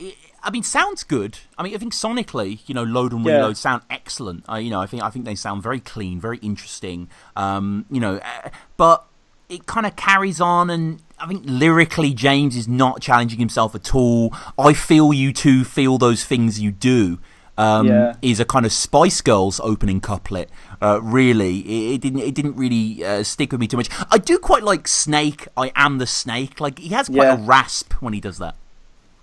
i 0.00 0.14
I 0.42 0.48
mean, 0.50 0.62
sounds 0.62 1.04
good. 1.04 1.36
I 1.58 1.62
mean, 1.62 1.74
I 1.74 1.78
think 1.78 1.92
sonically, 1.92 2.60
you 2.66 2.74
know, 2.74 2.82
load 2.82 3.12
and 3.12 3.26
Yeah. 3.26 3.34
reload 3.34 3.58
sound 3.58 3.82
excellent. 3.90 4.44
Uh, 4.48 4.54
you 4.56 4.70
know, 4.70 4.80
I 4.80 4.86
think 4.86 5.02
I 5.02 5.10
think 5.10 5.26
they 5.26 5.34
sound 5.34 5.62
very 5.62 5.80
clean, 5.80 6.18
very 6.18 6.38
interesting. 6.38 7.08
Um, 7.36 7.84
you 7.90 8.00
know, 8.00 8.14
uh, 8.16 8.48
but 8.78 9.04
it 9.50 9.66
kind 9.66 9.84
of 9.84 9.96
carries 9.96 10.40
on, 10.40 10.70
and 10.70 11.02
I 11.18 11.26
think 11.26 11.42
lyrically, 11.44 12.14
James 12.14 12.56
is 12.56 12.66
not 12.66 13.02
challenging 13.02 13.38
himself 13.38 13.74
at 13.74 13.94
all. 13.94 14.32
I 14.58 14.72
feel 14.72 15.12
you 15.12 15.32
too, 15.34 15.64
feel 15.64 15.98
those 15.98 16.24
things 16.24 16.58
you 16.58 16.70
do. 16.70 17.18
Um, 17.60 17.86
Yeah. 17.86 18.14
Is 18.22 18.40
a 18.40 18.44
kind 18.44 18.64
of 18.64 18.72
Spice 18.72 19.20
Girls 19.20 19.60
opening 19.60 20.00
couplet. 20.00 20.48
Uh, 20.80 20.98
really, 21.02 21.58
it, 21.60 21.94
it 21.94 22.00
didn't. 22.00 22.20
It 22.20 22.34
didn't 22.34 22.56
really 22.56 23.04
uh, 23.04 23.22
stick 23.22 23.52
with 23.52 23.60
me 23.60 23.66
too 23.66 23.76
much. 23.76 23.88
I 24.10 24.18
do 24.18 24.38
quite 24.38 24.62
like 24.62 24.88
Snake. 24.88 25.46
I 25.56 25.70
am 25.74 25.98
the 25.98 26.06
Snake. 26.06 26.60
Like 26.60 26.78
he 26.78 26.88
has 26.88 27.08
quite 27.08 27.26
a 27.28 27.36
rasp 27.36 27.92
when 28.00 28.12
he 28.14 28.20
does 28.20 28.38
that. 28.38 28.54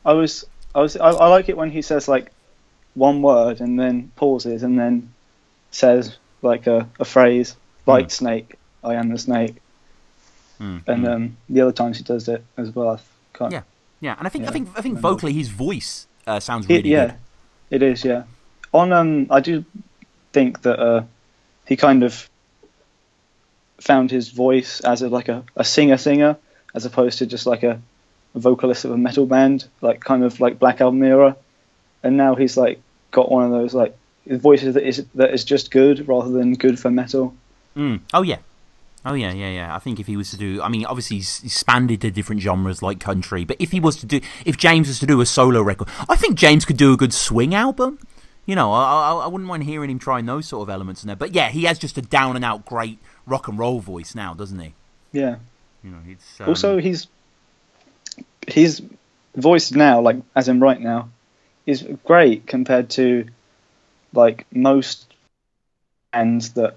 I 0.05 0.13
was 0.13 0.45
I 0.75 0.81
was 0.81 0.95
I, 0.97 1.09
I 1.09 1.27
like 1.27 1.49
it 1.49 1.57
when 1.57 1.71
he 1.71 1.81
says 1.81 2.07
like 2.07 2.31
one 2.93 3.21
word 3.21 3.59
and 3.61 3.79
then 3.79 4.11
pauses 4.15 4.61
and 4.63 4.77
then 4.77 5.11
says 5.71 6.17
like 6.41 6.67
a, 6.67 6.87
a 6.99 7.05
phrase 7.05 7.55
like 7.87 8.11
snake. 8.11 8.55
I 8.83 8.93
am 8.95 9.09
the 9.09 9.17
snake. 9.17 9.55
Mm, 10.61 10.81
And 10.87 11.03
mm. 11.05 11.13
um, 11.13 11.37
the 11.49 11.61
other 11.61 11.71
times 11.71 11.97
he 11.97 12.03
does 12.03 12.27
it 12.27 12.43
as 12.57 12.73
well. 12.75 12.99
Yeah, 13.51 13.61
yeah, 14.01 14.15
and 14.17 14.25
I 14.27 14.29
think 14.29 14.47
I 14.47 14.51
think 14.51 14.69
I 14.75 14.81
think 14.81 14.97
vocally 14.99 15.33
his 15.33 15.49
voice 15.49 16.07
uh, 16.25 16.39
sounds 16.39 16.65
It- 16.65 16.73
really 16.73 16.89
yeah, 16.91 17.05
good. 17.07 17.15
It 17.69 17.81
is. 17.83 18.03
Yeah. 18.03 18.23
On 18.73 18.91
um, 18.93 19.27
I 19.29 19.39
do 19.39 19.65
think 20.33 20.61
that 20.63 20.79
uh, 20.79 21.03
he 21.65 21.75
kind 21.75 22.03
of 22.03 22.29
found 23.79 24.11
his 24.11 24.29
voice 24.29 24.81
as 24.81 25.01
a, 25.01 25.09
like 25.09 25.29
a, 25.29 25.43
a 25.55 25.63
singer 25.63 25.97
singer 25.97 26.37
as 26.73 26.85
opposed 26.85 27.19
to 27.19 27.25
just 27.25 27.45
like 27.45 27.63
a, 27.63 27.81
vocalist 28.35 28.85
of 28.85 28.91
a 28.91 28.97
metal 28.97 29.25
band, 29.25 29.67
like 29.81 29.99
kind 29.99 30.23
of 30.23 30.39
like 30.39 30.59
Black 30.59 30.79
Album 30.79 31.01
era. 31.01 31.35
And 32.03 32.17
now 32.17 32.35
he's 32.35 32.55
like 32.55 32.79
got 33.09 33.31
one 33.31 33.43
of 33.43 33.51
those 33.51 33.73
like 33.73 33.97
voices 34.27 34.75
that 34.75 34.87
is 34.87 35.03
that 35.15 35.33
is 35.33 35.43
just 35.43 35.71
good 35.71 36.07
rather 36.07 36.29
than 36.29 36.53
good 36.53 36.79
for 36.79 36.91
metal. 36.91 37.33
Mm. 37.75 38.01
Oh 38.13 38.21
yeah. 38.21 38.37
Oh 39.09 39.13
yeah, 39.13 39.31
yeah, 39.31 39.49
yeah. 39.49 39.73
I 39.73 39.79
think 39.79 40.01
if 40.01 40.07
he 40.07 40.17
was 40.17 40.31
to 40.31 40.37
do, 40.37 40.61
I 40.61 40.67
mean, 40.67 40.85
obviously 40.85 41.17
he's 41.17 41.39
he's 41.39 41.53
expanded 41.53 42.01
to 42.01 42.11
different 42.11 42.41
genres 42.41 42.81
like 42.81 42.99
country, 42.99 43.45
but 43.45 43.55
if 43.57 43.71
he 43.71 43.79
was 43.79 43.95
to 43.97 44.05
do, 44.05 44.19
if 44.45 44.57
James 44.57 44.89
was 44.89 44.99
to 44.99 45.05
do 45.05 45.21
a 45.21 45.25
solo 45.25 45.61
record, 45.61 45.87
I 46.09 46.17
think 46.17 46.35
James 46.37 46.65
could 46.65 46.75
do 46.75 46.91
a 46.91 46.97
good 46.97 47.13
swing 47.13 47.55
album. 47.55 47.99
You 48.45 48.55
know, 48.55 48.73
I, 48.73 48.83
I, 48.83 49.13
I 49.13 49.27
wouldn't 49.27 49.47
mind 49.47 49.63
hearing 49.63 49.89
him 49.89 49.97
trying 49.97 50.25
those 50.25 50.45
sort 50.45 50.67
of 50.67 50.69
elements 50.69 51.03
in 51.03 51.07
there. 51.07 51.15
But 51.15 51.33
yeah, 51.33 51.49
he 51.49 51.63
has 51.63 51.79
just 51.79 51.97
a 51.97 52.01
down 52.01 52.35
and 52.35 52.43
out 52.43 52.65
great 52.65 52.99
rock 53.25 53.47
and 53.47 53.57
roll 53.57 53.79
voice 53.79 54.13
now, 54.13 54.33
doesn't 54.33 54.59
he? 54.59 54.73
Yeah. 55.13 55.37
You 55.83 55.91
know, 55.91 55.99
it's 56.05 56.41
um, 56.41 56.49
Also, 56.49 56.77
he's 56.77 57.07
his 58.45 58.81
voice 59.35 59.71
now, 59.71 60.01
like 60.01 60.17
as 60.35 60.49
in 60.49 60.59
right 60.59 60.81
now, 60.81 61.09
is 61.65 61.87
great 62.03 62.45
compared 62.45 62.89
to 62.91 63.25
like 64.13 64.45
most 64.51 65.13
bands 66.11 66.53
that 66.53 66.75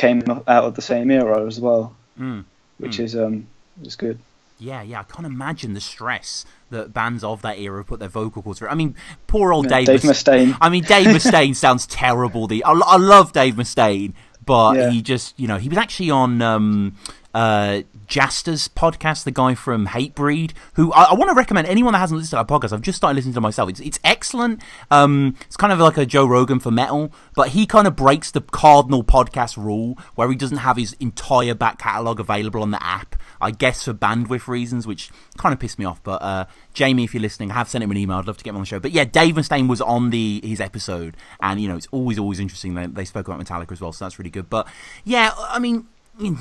came 0.00 0.18
out 0.54 0.64
of 0.68 0.74
the 0.74 0.82
same 0.92 1.10
era 1.10 1.46
as 1.46 1.58
well, 1.60 1.94
mm. 2.18 2.44
which 2.78 2.96
Hmm. 2.96 3.02
is 3.06 3.14
um 3.24 3.46
is 3.82 3.96
good. 3.96 4.18
Yeah, 4.58 4.82
yeah, 4.82 5.00
I 5.00 5.04
can't 5.04 5.26
imagine 5.26 5.72
the 5.72 5.80
stress 5.80 6.44
that 6.70 6.92
bands 6.92 7.24
of 7.24 7.40
that 7.42 7.58
era 7.58 7.82
put 7.82 7.98
their 7.98 8.10
vocal 8.10 8.42
cords 8.42 8.58
through. 8.58 8.68
I 8.68 8.74
mean, 8.74 8.94
poor 9.26 9.52
old 9.54 9.64
Yeah, 9.66 9.76
Dave, 9.78 9.86
Dave 9.86 10.04
Mus- 10.04 10.22
Mustaine. 10.22 10.56
I 10.60 10.68
mean, 10.68 10.84
Dave 10.84 11.06
Mustaine 11.16 11.54
sounds 11.56 11.86
terrible. 11.86 12.46
The 12.46 12.62
I, 12.64 12.72
I 12.72 12.96
love 12.98 13.32
Dave 13.32 13.54
Mustaine, 13.54 14.12
but 14.44 14.76
Yeah. 14.76 14.90
he 14.90 15.00
just, 15.00 15.38
you 15.40 15.48
know, 15.48 15.56
he 15.56 15.68
was 15.70 15.78
actually 15.78 16.10
on 16.10 16.42
um, 16.42 16.94
uh, 17.34 17.82
Jasta's 18.06 18.68
podcast, 18.68 19.24
the 19.24 19.30
guy 19.30 19.54
from 19.54 19.86
Hatebreed, 19.86 20.52
who 20.74 20.92
I, 20.92 21.04
I 21.04 21.14
want 21.14 21.30
to 21.30 21.34
recommend 21.34 21.68
anyone 21.68 21.92
that 21.92 22.00
hasn't 22.00 22.18
listened 22.18 22.30
to 22.30 22.38
our 22.38 22.60
podcast. 22.60 22.72
I've 22.72 22.82
just 22.82 22.96
started 22.96 23.16
listening 23.16 23.34
to 23.34 23.40
myself. 23.40 23.70
It's 23.70 23.80
it's 23.80 23.98
excellent. 24.02 24.62
Um, 24.90 25.36
it's 25.46 25.56
kind 25.56 25.72
of 25.72 25.78
like 25.78 25.96
a 25.96 26.06
Joe 26.06 26.26
Rogan 26.26 26.58
for 26.60 26.70
metal, 26.70 27.12
but 27.34 27.50
he 27.50 27.66
kind 27.66 27.86
of 27.86 27.94
breaks 27.96 28.30
the 28.30 28.40
cardinal 28.40 29.04
podcast 29.04 29.56
rule 29.56 29.96
where 30.14 30.28
he 30.28 30.34
doesn't 30.34 30.58
have 30.58 30.76
his 30.76 30.94
entire 30.94 31.54
back 31.54 31.78
catalogue 31.78 32.20
available 32.20 32.62
on 32.62 32.70
the 32.70 32.82
app. 32.82 33.16
I 33.40 33.52
guess 33.52 33.84
for 33.84 33.94
bandwidth 33.94 34.48
reasons, 34.48 34.86
which 34.86 35.10
kind 35.38 35.52
of 35.52 35.60
pissed 35.60 35.78
me 35.78 35.84
off. 35.84 36.02
But 36.02 36.22
uh, 36.22 36.44
Jamey, 36.74 37.04
if 37.04 37.14
you're 37.14 37.22
listening, 37.22 37.50
I 37.50 37.54
have 37.54 37.68
sent 37.68 37.82
him 37.82 37.90
an 37.90 37.96
email. 37.96 38.18
I'd 38.18 38.26
love 38.26 38.36
to 38.36 38.44
get 38.44 38.50
him 38.50 38.56
on 38.56 38.62
the 38.62 38.66
show. 38.66 38.80
But 38.80 38.90
yeah, 38.90 39.04
Dave 39.04 39.34
Mustaine 39.36 39.68
was 39.68 39.80
on 39.80 40.10
the 40.10 40.40
his 40.44 40.60
episode, 40.60 41.16
and 41.40 41.60
you 41.60 41.68
know 41.68 41.76
it's 41.76 41.88
always 41.90 42.18
always 42.18 42.40
interesting. 42.40 42.74
They, 42.74 42.86
they 42.86 43.04
spoke 43.04 43.28
about 43.28 43.40
Metallica 43.40 43.72
as 43.72 43.80
well, 43.80 43.92
so 43.92 44.04
that's 44.04 44.18
really 44.18 44.30
good. 44.30 44.50
But 44.50 44.66
yeah, 45.04 45.32
I 45.36 45.58
mean 45.58 45.86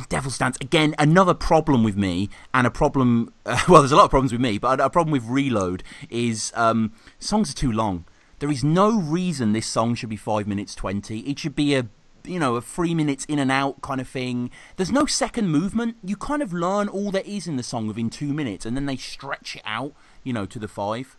Devil's 0.10 0.38
Dance 0.38 0.58
again. 0.62 0.96
Another 0.98 1.34
problem 1.34 1.84
with 1.84 1.96
me, 1.96 2.30
and 2.54 2.68
a 2.68 2.72
problem. 2.72 3.34
Uh, 3.46 3.58
well, 3.68 3.82
there's 3.82 3.92
a 3.92 3.96
lot 3.96 4.04
of 4.04 4.12
problems 4.12 4.32
with 4.32 4.42
me, 4.42 4.60
but 4.60 4.80
a 4.80 4.92
problem 4.92 5.12
with 5.12 5.24
Reload 5.26 5.82
is 6.12 6.52
um, 6.56 6.94
songs 7.18 7.50
are 7.50 7.56
too 7.56 7.72
long. 7.72 8.06
There 8.38 8.52
is 8.52 8.64
no 8.64 9.00
reason 9.00 9.54
this 9.54 9.66
song 9.66 9.96
should 9.96 10.10
be 10.10 10.18
five 10.18 10.46
minutes 10.46 10.76
twenty. 10.76 11.22
It 11.22 11.40
should 11.40 11.56
be 11.56 11.74
a 11.74 11.88
you 12.24 12.38
know 12.38 12.56
a 12.58 12.62
three 12.62 12.94
minutes 12.94 13.26
in 13.26 13.40
and 13.40 13.52
out 13.52 13.82
kind 13.82 14.00
of 14.00 14.08
thing. 14.08 14.52
There's 14.76 14.92
no 14.92 15.08
second 15.08 15.48
movement. 15.48 15.98
You 16.04 16.16
kind 16.16 16.44
of 16.44 16.54
learn 16.54 16.88
all 16.90 17.10
there 17.10 17.24
is 17.26 17.48
in 17.48 17.56
the 17.56 17.64
song 17.64 17.88
within 17.88 18.12
two 18.12 18.32
minutes, 18.32 18.68
and 18.68 18.78
then 18.78 18.86
they 18.86 18.98
stretch 18.98 19.56
it 19.56 19.64
out, 19.66 19.94
you 20.24 20.32
know, 20.32 20.46
to 20.46 20.60
the 20.60 20.68
five. 20.68 21.18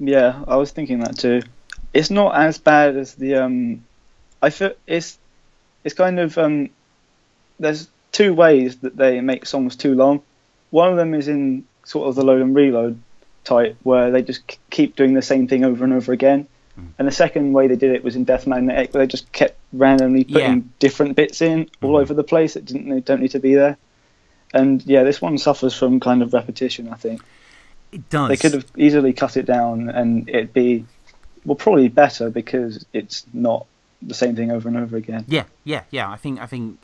Yeah, 0.00 0.42
I 0.48 0.56
was 0.56 0.72
thinking 0.72 0.98
that 1.00 1.16
too. 1.16 1.42
It's 1.94 2.10
not 2.10 2.34
as 2.34 2.58
bad 2.58 2.96
as 2.96 3.14
the. 3.14 3.36
Um, 3.36 3.84
I 4.42 4.50
feel 4.50 4.72
it's 4.88 5.18
it's 5.84 5.94
kind 5.94 6.18
of 6.18 6.36
um, 6.38 6.70
there's 7.62 7.88
two 8.10 8.34
ways 8.34 8.76
that 8.78 8.96
they 8.96 9.20
make 9.20 9.46
songs 9.46 9.76
too 9.76 9.94
long. 9.94 10.22
One 10.70 10.90
of 10.90 10.96
them 10.96 11.14
is 11.14 11.28
in 11.28 11.64
sort 11.84 12.08
of 12.08 12.14
the 12.14 12.24
load 12.24 12.42
and 12.42 12.54
reload 12.54 13.00
type, 13.44 13.76
where 13.82 14.10
they 14.10 14.22
just 14.22 14.42
keep 14.70 14.96
doing 14.96 15.14
the 15.14 15.22
same 15.22 15.48
thing 15.48 15.64
over 15.64 15.84
and 15.84 15.92
over 15.92 16.12
again. 16.12 16.46
Mm. 16.78 16.88
And 16.98 17.08
the 17.08 17.12
second 17.12 17.52
way 17.52 17.66
they 17.68 17.76
did 17.76 17.92
it 17.92 18.04
was 18.04 18.16
in 18.16 18.24
Death 18.24 18.46
Magnetic, 18.46 18.92
where 18.92 19.04
they 19.04 19.10
just 19.10 19.30
kept 19.32 19.58
randomly 19.72 20.24
putting 20.24 20.56
yeah. 20.56 20.62
different 20.78 21.16
bits 21.16 21.40
in 21.42 21.68
all 21.82 21.94
mm. 21.94 22.00
over 22.00 22.14
the 22.14 22.24
place 22.24 22.54
that 22.54 22.64
didn't 22.64 22.88
they 22.88 23.00
don't 23.00 23.20
need 23.20 23.32
to 23.32 23.40
be 23.40 23.54
there. 23.54 23.76
And 24.54 24.82
yeah, 24.84 25.02
this 25.02 25.20
one 25.20 25.38
suffers 25.38 25.74
from 25.74 26.00
kind 26.00 26.22
of 26.22 26.32
repetition. 26.34 26.88
I 26.88 26.96
think 26.96 27.22
it 27.90 28.08
does. 28.10 28.28
They 28.28 28.36
could 28.36 28.54
have 28.54 28.66
easily 28.76 29.12
cut 29.12 29.36
it 29.36 29.46
down, 29.46 29.88
and 29.88 30.28
it'd 30.28 30.52
be 30.52 30.84
well 31.44 31.56
probably 31.56 31.88
better 31.88 32.30
because 32.30 32.84
it's 32.92 33.26
not 33.32 33.66
the 34.00 34.14
same 34.14 34.36
thing 34.36 34.50
over 34.50 34.68
and 34.68 34.76
over 34.76 34.96
again. 34.96 35.24
Yeah, 35.28 35.44
yeah, 35.64 35.84
yeah. 35.90 36.10
I 36.10 36.16
think 36.16 36.40
I 36.40 36.46
think 36.46 36.78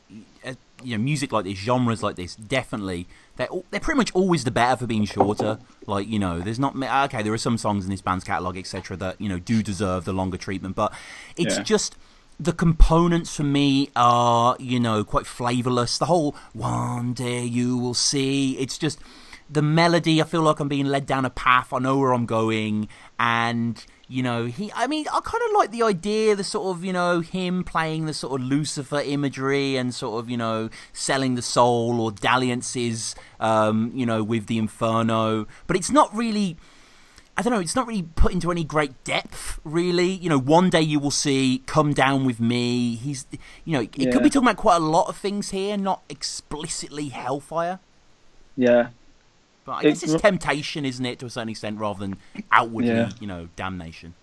you 0.82 0.96
know 0.96 1.02
music 1.02 1.32
like 1.32 1.44
this, 1.44 1.58
genres 1.58 2.02
like 2.02 2.16
this, 2.16 2.36
definitely 2.36 3.06
they're 3.36 3.48
they're 3.70 3.80
pretty 3.80 3.96
much 3.96 4.12
always 4.12 4.44
the 4.44 4.50
better 4.50 4.76
for 4.76 4.86
being 4.86 5.04
shorter. 5.04 5.58
Like 5.86 6.08
you 6.08 6.18
know, 6.18 6.40
there's 6.40 6.58
not 6.58 6.76
okay. 6.76 7.22
There 7.22 7.32
are 7.32 7.38
some 7.38 7.56
songs 7.56 7.84
in 7.84 7.90
this 7.90 8.00
band's 8.02 8.24
catalog, 8.24 8.56
etc., 8.56 8.96
that 8.98 9.20
you 9.20 9.28
know 9.28 9.38
do 9.38 9.62
deserve 9.62 10.04
the 10.04 10.12
longer 10.12 10.36
treatment, 10.36 10.76
but 10.76 10.92
it's 11.36 11.56
yeah. 11.56 11.62
just 11.62 11.96
the 12.40 12.52
components 12.52 13.34
for 13.34 13.42
me 13.42 13.90
are 13.96 14.56
you 14.58 14.78
know 14.78 15.04
quite 15.04 15.26
flavorless. 15.26 15.98
The 15.98 16.06
whole 16.06 16.36
"one 16.52 17.12
day 17.14 17.44
you 17.44 17.78
will 17.78 17.94
see," 17.94 18.58
it's 18.58 18.76
just 18.76 18.98
the 19.48 19.62
melody. 19.62 20.20
I 20.20 20.24
feel 20.24 20.42
like 20.42 20.60
I'm 20.60 20.68
being 20.68 20.86
led 20.86 21.06
down 21.06 21.24
a 21.24 21.30
path. 21.30 21.72
I 21.72 21.78
know 21.78 21.98
where 21.98 22.12
I'm 22.12 22.26
going, 22.26 22.88
and 23.18 23.84
you 24.08 24.22
know, 24.22 24.46
he. 24.46 24.72
I 24.74 24.86
mean, 24.86 25.06
I 25.12 25.20
kind 25.22 25.42
of 25.46 25.52
like 25.54 25.70
the 25.70 25.82
idea, 25.82 26.34
the 26.34 26.42
sort 26.42 26.74
of, 26.74 26.84
you 26.84 26.92
know, 26.94 27.20
him 27.20 27.62
playing 27.62 28.06
the 28.06 28.14
sort 28.14 28.40
of 28.40 28.46
Lucifer 28.46 29.00
imagery 29.00 29.76
and 29.76 29.94
sort 29.94 30.18
of, 30.18 30.30
you 30.30 30.36
know, 30.38 30.70
selling 30.94 31.34
the 31.34 31.42
soul 31.42 32.00
or 32.00 32.10
dalliances, 32.10 33.14
um, 33.38 33.92
you 33.94 34.06
know, 34.06 34.24
with 34.24 34.46
the 34.46 34.56
Inferno. 34.56 35.46
But 35.66 35.76
it's 35.76 35.90
not 35.90 36.14
really. 36.16 36.56
I 37.36 37.42
don't 37.42 37.52
know. 37.52 37.60
It's 37.60 37.76
not 37.76 37.86
really 37.86 38.02
put 38.02 38.32
into 38.32 38.50
any 38.50 38.64
great 38.64 39.04
depth, 39.04 39.60
really. 39.62 40.10
You 40.10 40.28
know, 40.28 40.40
one 40.40 40.70
day 40.70 40.80
you 40.80 40.98
will 40.98 41.12
see, 41.12 41.62
come 41.66 41.92
down 41.92 42.24
with 42.24 42.40
me. 42.40 42.96
He's, 42.96 43.26
you 43.64 43.74
know, 43.74 43.82
it 43.82 43.96
yeah. 43.96 44.10
could 44.10 44.24
be 44.24 44.30
talking 44.30 44.48
about 44.48 44.56
quite 44.56 44.76
a 44.76 44.80
lot 44.84 45.08
of 45.08 45.16
things 45.16 45.50
here, 45.50 45.76
not 45.76 46.02
explicitly 46.08 47.10
hellfire. 47.10 47.78
Yeah, 48.56 48.88
but 49.68 49.74
I 49.74 49.82
guess 49.82 50.02
it's 50.02 50.14
temptation, 50.22 50.86
isn't 50.86 51.04
it, 51.04 51.18
to 51.18 51.26
a 51.26 51.30
certain 51.30 51.50
extent, 51.50 51.78
rather 51.78 52.00
than 52.00 52.16
outwardly, 52.50 52.88
yeah. 52.88 53.10
you 53.20 53.26
know, 53.26 53.50
damnation. 53.54 54.14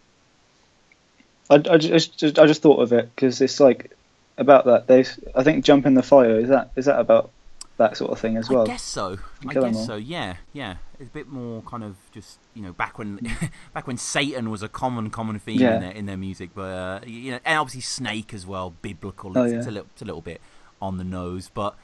I, 1.51 1.61
I 1.69 1.77
just, 1.77 2.23
I 2.23 2.47
just 2.47 2.63
thought 2.63 2.81
of 2.81 2.91
it 2.91 3.11
because 3.15 3.39
it's 3.41 3.59
like 3.59 3.91
about 4.39 4.65
that. 4.65 4.87
They, 4.87 5.05
I 5.35 5.43
think, 5.43 5.63
jump 5.63 5.85
in 5.85 5.93
the 5.93 6.01
fire. 6.01 6.39
Is 6.39 6.49
that 6.49 6.71
is 6.75 6.85
that 6.85 6.99
about 6.99 7.29
that 7.77 7.95
sort 7.95 8.09
of 8.09 8.17
thing 8.17 8.37
as 8.37 8.49
well? 8.49 8.63
I 8.63 8.65
guess 8.65 8.81
so. 8.81 9.19
I 9.47 9.53
guess 9.53 9.85
so. 9.85 9.97
Yeah, 9.97 10.37
yeah. 10.51 10.77
It's 10.99 11.09
a 11.09 11.13
bit 11.13 11.27
more 11.27 11.61
kind 11.61 11.83
of 11.83 11.95
just 12.11 12.39
you 12.55 12.63
know 12.63 12.73
back 12.73 12.97
when 12.97 13.19
back 13.75 13.85
when 13.85 13.97
Satan 13.97 14.49
was 14.49 14.63
a 14.63 14.67
common 14.67 15.11
common 15.11 15.37
theme 15.37 15.59
yeah. 15.59 15.75
in 15.75 15.81
their 15.81 15.91
in 15.91 16.05
their 16.07 16.17
music, 16.17 16.49
but 16.55 16.61
uh, 16.61 16.99
you 17.05 17.29
know, 17.29 17.39
and 17.45 17.59
obviously 17.59 17.81
Snake 17.81 18.33
as 18.33 18.47
well, 18.47 18.73
biblical. 18.81 19.37
Oh, 19.37 19.45
yeah. 19.45 19.57
it's 19.57 19.67
a 19.67 19.71
little 19.71 19.89
it's 19.93 20.01
a 20.01 20.05
little 20.05 20.21
bit 20.21 20.41
on 20.81 20.97
the 20.97 21.03
nose, 21.03 21.51
but 21.53 21.75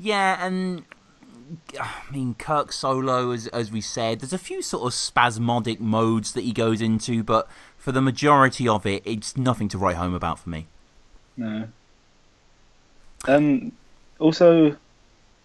yeah, 0.00 0.44
and 0.44 0.82
I 1.80 2.02
mean, 2.10 2.34
Kirk 2.34 2.72
solo, 2.72 3.30
as 3.30 3.46
as 3.48 3.70
we 3.70 3.80
said, 3.80 4.20
there's 4.20 4.32
a 4.32 4.38
few 4.38 4.62
sort 4.62 4.86
of 4.86 4.94
spasmodic 4.94 5.80
modes 5.80 6.32
that 6.32 6.44
he 6.44 6.52
goes 6.52 6.80
into, 6.80 7.22
but 7.22 7.48
for 7.76 7.92
the 7.92 8.02
majority 8.02 8.68
of 8.68 8.84
it, 8.86 9.02
it's 9.04 9.36
nothing 9.36 9.68
to 9.68 9.78
write 9.78 9.96
home 9.96 10.14
about 10.14 10.38
for 10.38 10.50
me. 10.50 10.66
No. 11.36 11.68
Um. 13.26 13.72
Also, 14.18 14.76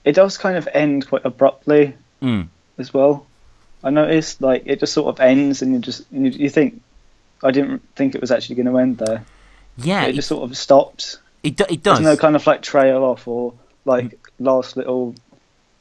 it 0.03 0.13
does 0.13 0.37
kind 0.37 0.57
of 0.57 0.67
end 0.73 1.07
quite 1.07 1.25
abruptly 1.25 1.95
mm. 2.21 2.47
as 2.77 2.93
well. 2.93 3.27
I 3.83 3.89
noticed, 3.89 4.41
like, 4.41 4.63
it 4.65 4.79
just 4.79 4.93
sort 4.93 5.07
of 5.07 5.19
ends, 5.19 5.61
and 5.61 5.73
you 5.73 5.79
just 5.79 6.05
you, 6.11 6.29
you 6.29 6.49
think, 6.49 6.81
I 7.43 7.51
didn't 7.51 7.81
think 7.95 8.15
it 8.15 8.21
was 8.21 8.31
actually 8.31 8.55
going 8.55 8.67
to 8.67 8.77
end 8.77 8.97
there. 8.97 9.25
Yeah, 9.77 10.05
it, 10.05 10.09
it, 10.09 10.13
just 10.13 10.27
sort 10.27 10.49
of 10.49 10.57
stops. 10.57 11.19
It 11.43 11.57
do, 11.57 11.65
it 11.69 11.83
does. 11.83 11.99
There's 11.99 12.15
no 12.15 12.19
kind 12.19 12.35
of 12.35 12.47
like 12.47 12.61
trail 12.61 13.03
off 13.03 13.27
or 13.27 13.53
like 13.85 14.05
mm. 14.05 14.17
last 14.39 14.77
little 14.77 15.15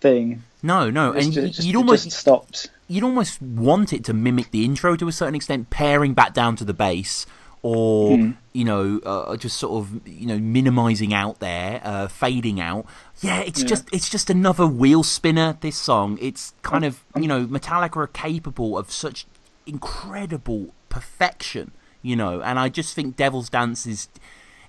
thing. 0.02 0.42
No, 0.62 0.90
no, 0.90 1.12
and 1.12 1.32
just, 1.32 1.64
you'd 1.64 1.76
almost 1.76 2.10
stopped. 2.12 2.70
You'd 2.86 3.04
almost 3.04 3.40
want 3.40 3.92
it 3.92 4.04
to 4.04 4.12
mimic 4.12 4.50
the 4.50 4.64
intro 4.64 4.96
to 4.96 5.08
a 5.08 5.12
certain 5.12 5.34
extent, 5.34 5.70
paring 5.70 6.12
back 6.14 6.34
down 6.34 6.56
to 6.56 6.64
the 6.64 6.74
bass, 6.74 7.26
or 7.62 8.16
mm. 8.16 8.36
you 8.52 8.64
know, 8.64 9.00
uh, 9.04 9.36
just 9.36 9.56
sort 9.56 9.72
of 9.72 10.06
you 10.06 10.26
know, 10.26 10.38
minimizing 10.38 11.14
out 11.14 11.40
there, 11.40 11.80
uh, 11.82 12.08
fading 12.08 12.60
out. 12.60 12.86
Yeah, 13.20 13.40
it's 13.40 13.62
yeah. 13.62 13.68
just 13.68 13.92
it's 13.92 14.08
just 14.08 14.30
another 14.30 14.66
wheel 14.66 15.02
spinner. 15.02 15.56
This 15.60 15.76
song, 15.76 16.18
it's 16.20 16.54
kind 16.62 16.84
of 16.84 17.02
you 17.16 17.26
know, 17.26 17.46
Metallica 17.46 17.96
are 17.96 18.06
capable 18.06 18.76
of 18.76 18.92
such 18.92 19.26
incredible 19.66 20.74
perfection, 20.88 21.72
you 22.02 22.14
know, 22.14 22.42
and 22.42 22.58
I 22.58 22.68
just 22.68 22.94
think 22.94 23.16
Devil's 23.16 23.48
Dance 23.48 23.86
is. 23.86 24.08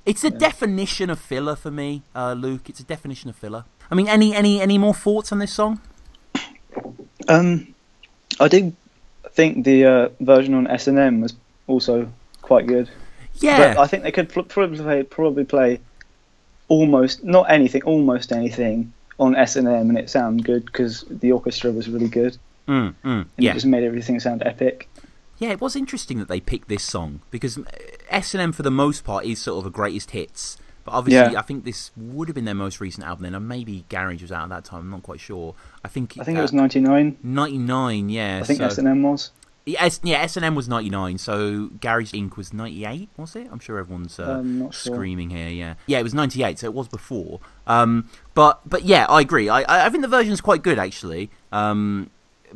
It's 0.05 0.25
a 0.25 0.29
yeah. 0.29 0.37
definition 0.37 1.09
of 1.09 1.17
filler 1.17 1.55
for 1.55 1.71
me, 1.71 2.03
uh, 2.13 2.33
Luke. 2.33 2.67
It's 2.67 2.81
a 2.81 2.83
definition 2.83 3.29
of 3.29 3.37
filler. 3.37 3.63
I 3.93 3.95
mean, 3.95 4.07
any 4.07 4.33
any 4.33 4.59
any 4.59 4.79
more 4.79 4.95
thoughts 4.95 5.31
on 5.31 5.37
this 5.37 5.53
song? 5.53 5.79
Um, 7.27 7.75
I 8.39 8.47
did 8.47 8.75
think 9.33 9.65
the 9.65 9.85
uh, 9.85 10.09
version 10.19 10.55
on 10.55 10.65
S 10.65 10.87
and 10.87 10.97
M 10.97 11.21
was 11.21 11.35
also 11.67 12.11
quite 12.41 12.65
good. 12.65 12.89
Yeah, 13.35 13.75
but 13.75 13.77
I 13.77 13.85
think 13.85 14.01
they 14.01 14.11
could 14.11 14.29
probably 14.29 14.79
play, 14.79 15.03
probably 15.03 15.43
play 15.43 15.79
almost 16.69 17.23
not 17.23 17.51
anything, 17.51 17.83
almost 17.83 18.31
anything 18.31 18.91
on 19.19 19.35
S 19.35 19.57
and 19.57 19.67
M, 19.67 19.89
and 19.89 19.99
it 19.99 20.09
sounded 20.09 20.43
good 20.43 20.65
because 20.65 21.05
the 21.07 21.31
orchestra 21.31 21.71
was 21.71 21.87
really 21.87 22.09
good. 22.09 22.35
Mm, 22.67 22.95
mm, 22.95 22.95
and 23.03 23.27
yeah. 23.37 23.51
it 23.51 23.53
just 23.53 23.67
made 23.67 23.83
everything 23.83 24.19
sound 24.19 24.41
epic. 24.43 24.89
Yeah, 25.37 25.49
it 25.49 25.61
was 25.61 25.75
interesting 25.75 26.17
that 26.17 26.29
they 26.29 26.39
picked 26.39 26.67
this 26.67 26.83
song 26.83 27.19
because 27.29 27.59
S 28.09 28.33
and 28.33 28.41
M 28.41 28.53
for 28.53 28.63
the 28.63 28.71
most 28.71 29.03
part 29.03 29.25
is 29.25 29.39
sort 29.39 29.59
of 29.59 29.67
a 29.67 29.69
greatest 29.69 30.11
hits 30.11 30.57
but 30.83 30.91
obviously, 30.91 31.33
yeah. 31.33 31.39
I 31.39 31.41
think 31.43 31.63
this 31.63 31.91
would 31.95 32.27
have 32.27 32.35
been 32.35 32.45
their 32.45 32.53
most 32.53 32.79
recent 32.79 33.05
album. 33.05 33.23
Then, 33.23 33.35
and 33.35 33.47
maybe 33.47 33.85
Garage 33.89 34.21
was 34.21 34.31
out 34.31 34.43
at 34.43 34.49
that 34.49 34.65
time. 34.65 34.81
I'm 34.81 34.91
not 34.91 35.03
quite 35.03 35.19
sure. 35.19 35.55
I 35.83 35.87
think 35.87 36.17
I 36.19 36.23
think 36.23 36.37
uh, 36.37 36.41
it 36.41 36.43
was 36.43 36.53
'99. 36.53 37.17
'99, 37.23 38.09
yeah. 38.09 38.39
I 38.41 38.43
think 38.43 38.61
S 38.61 38.77
and 38.77 38.87
M 38.87 39.03
was. 39.03 39.31
Yeah, 39.65 39.85
S 39.85 40.35
and 40.35 40.45
M 40.45 40.55
was 40.55 40.67
'99. 40.67 41.17
So 41.19 41.69
Garage 41.79 42.13
Inc 42.13 42.35
was 42.35 42.53
'98, 42.53 43.09
was 43.15 43.35
it? 43.35 43.47
I'm 43.49 43.59
sure 43.59 43.79
everyone's 43.79 44.19
uh, 44.19 44.39
um, 44.39 44.71
screaming 44.71 45.29
here. 45.29 45.47
Yeah, 45.47 45.75
yeah, 45.87 45.99
it 45.99 46.03
was 46.03 46.13
'98, 46.13 46.59
so 46.59 46.67
it 46.67 46.73
was 46.73 46.89
before. 46.89 47.39
Um, 47.65 48.09
but 48.33 48.59
but 48.65 48.83
yeah, 48.83 49.05
I 49.07 49.21
agree. 49.21 49.47
I 49.47 49.85
I 49.85 49.89
think 49.89 50.01
the 50.01 50.09
version's 50.09 50.41
quite 50.41 50.63
good 50.63 50.79
actually. 50.79 51.29
Um, 51.51 52.09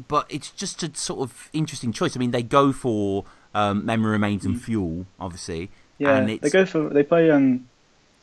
but 0.07 0.25
it's 0.29 0.51
just 0.51 0.83
a 0.83 0.93
sort 0.95 1.21
of 1.21 1.49
interesting 1.53 1.91
choice. 1.91 2.15
I 2.15 2.19
mean, 2.19 2.31
they 2.31 2.43
go 2.43 2.71
for 2.73 3.23
um, 3.55 3.85
Memory 3.85 4.11
Remains 4.11 4.45
and 4.45 4.55
mm. 4.55 4.61
Fuel, 4.61 5.05
obviously. 5.19 5.69
Yeah, 5.97 6.23
they 6.23 6.49
go 6.49 6.65
for 6.65 6.89
they 6.89 7.03
play 7.03 7.31
um 7.31 7.67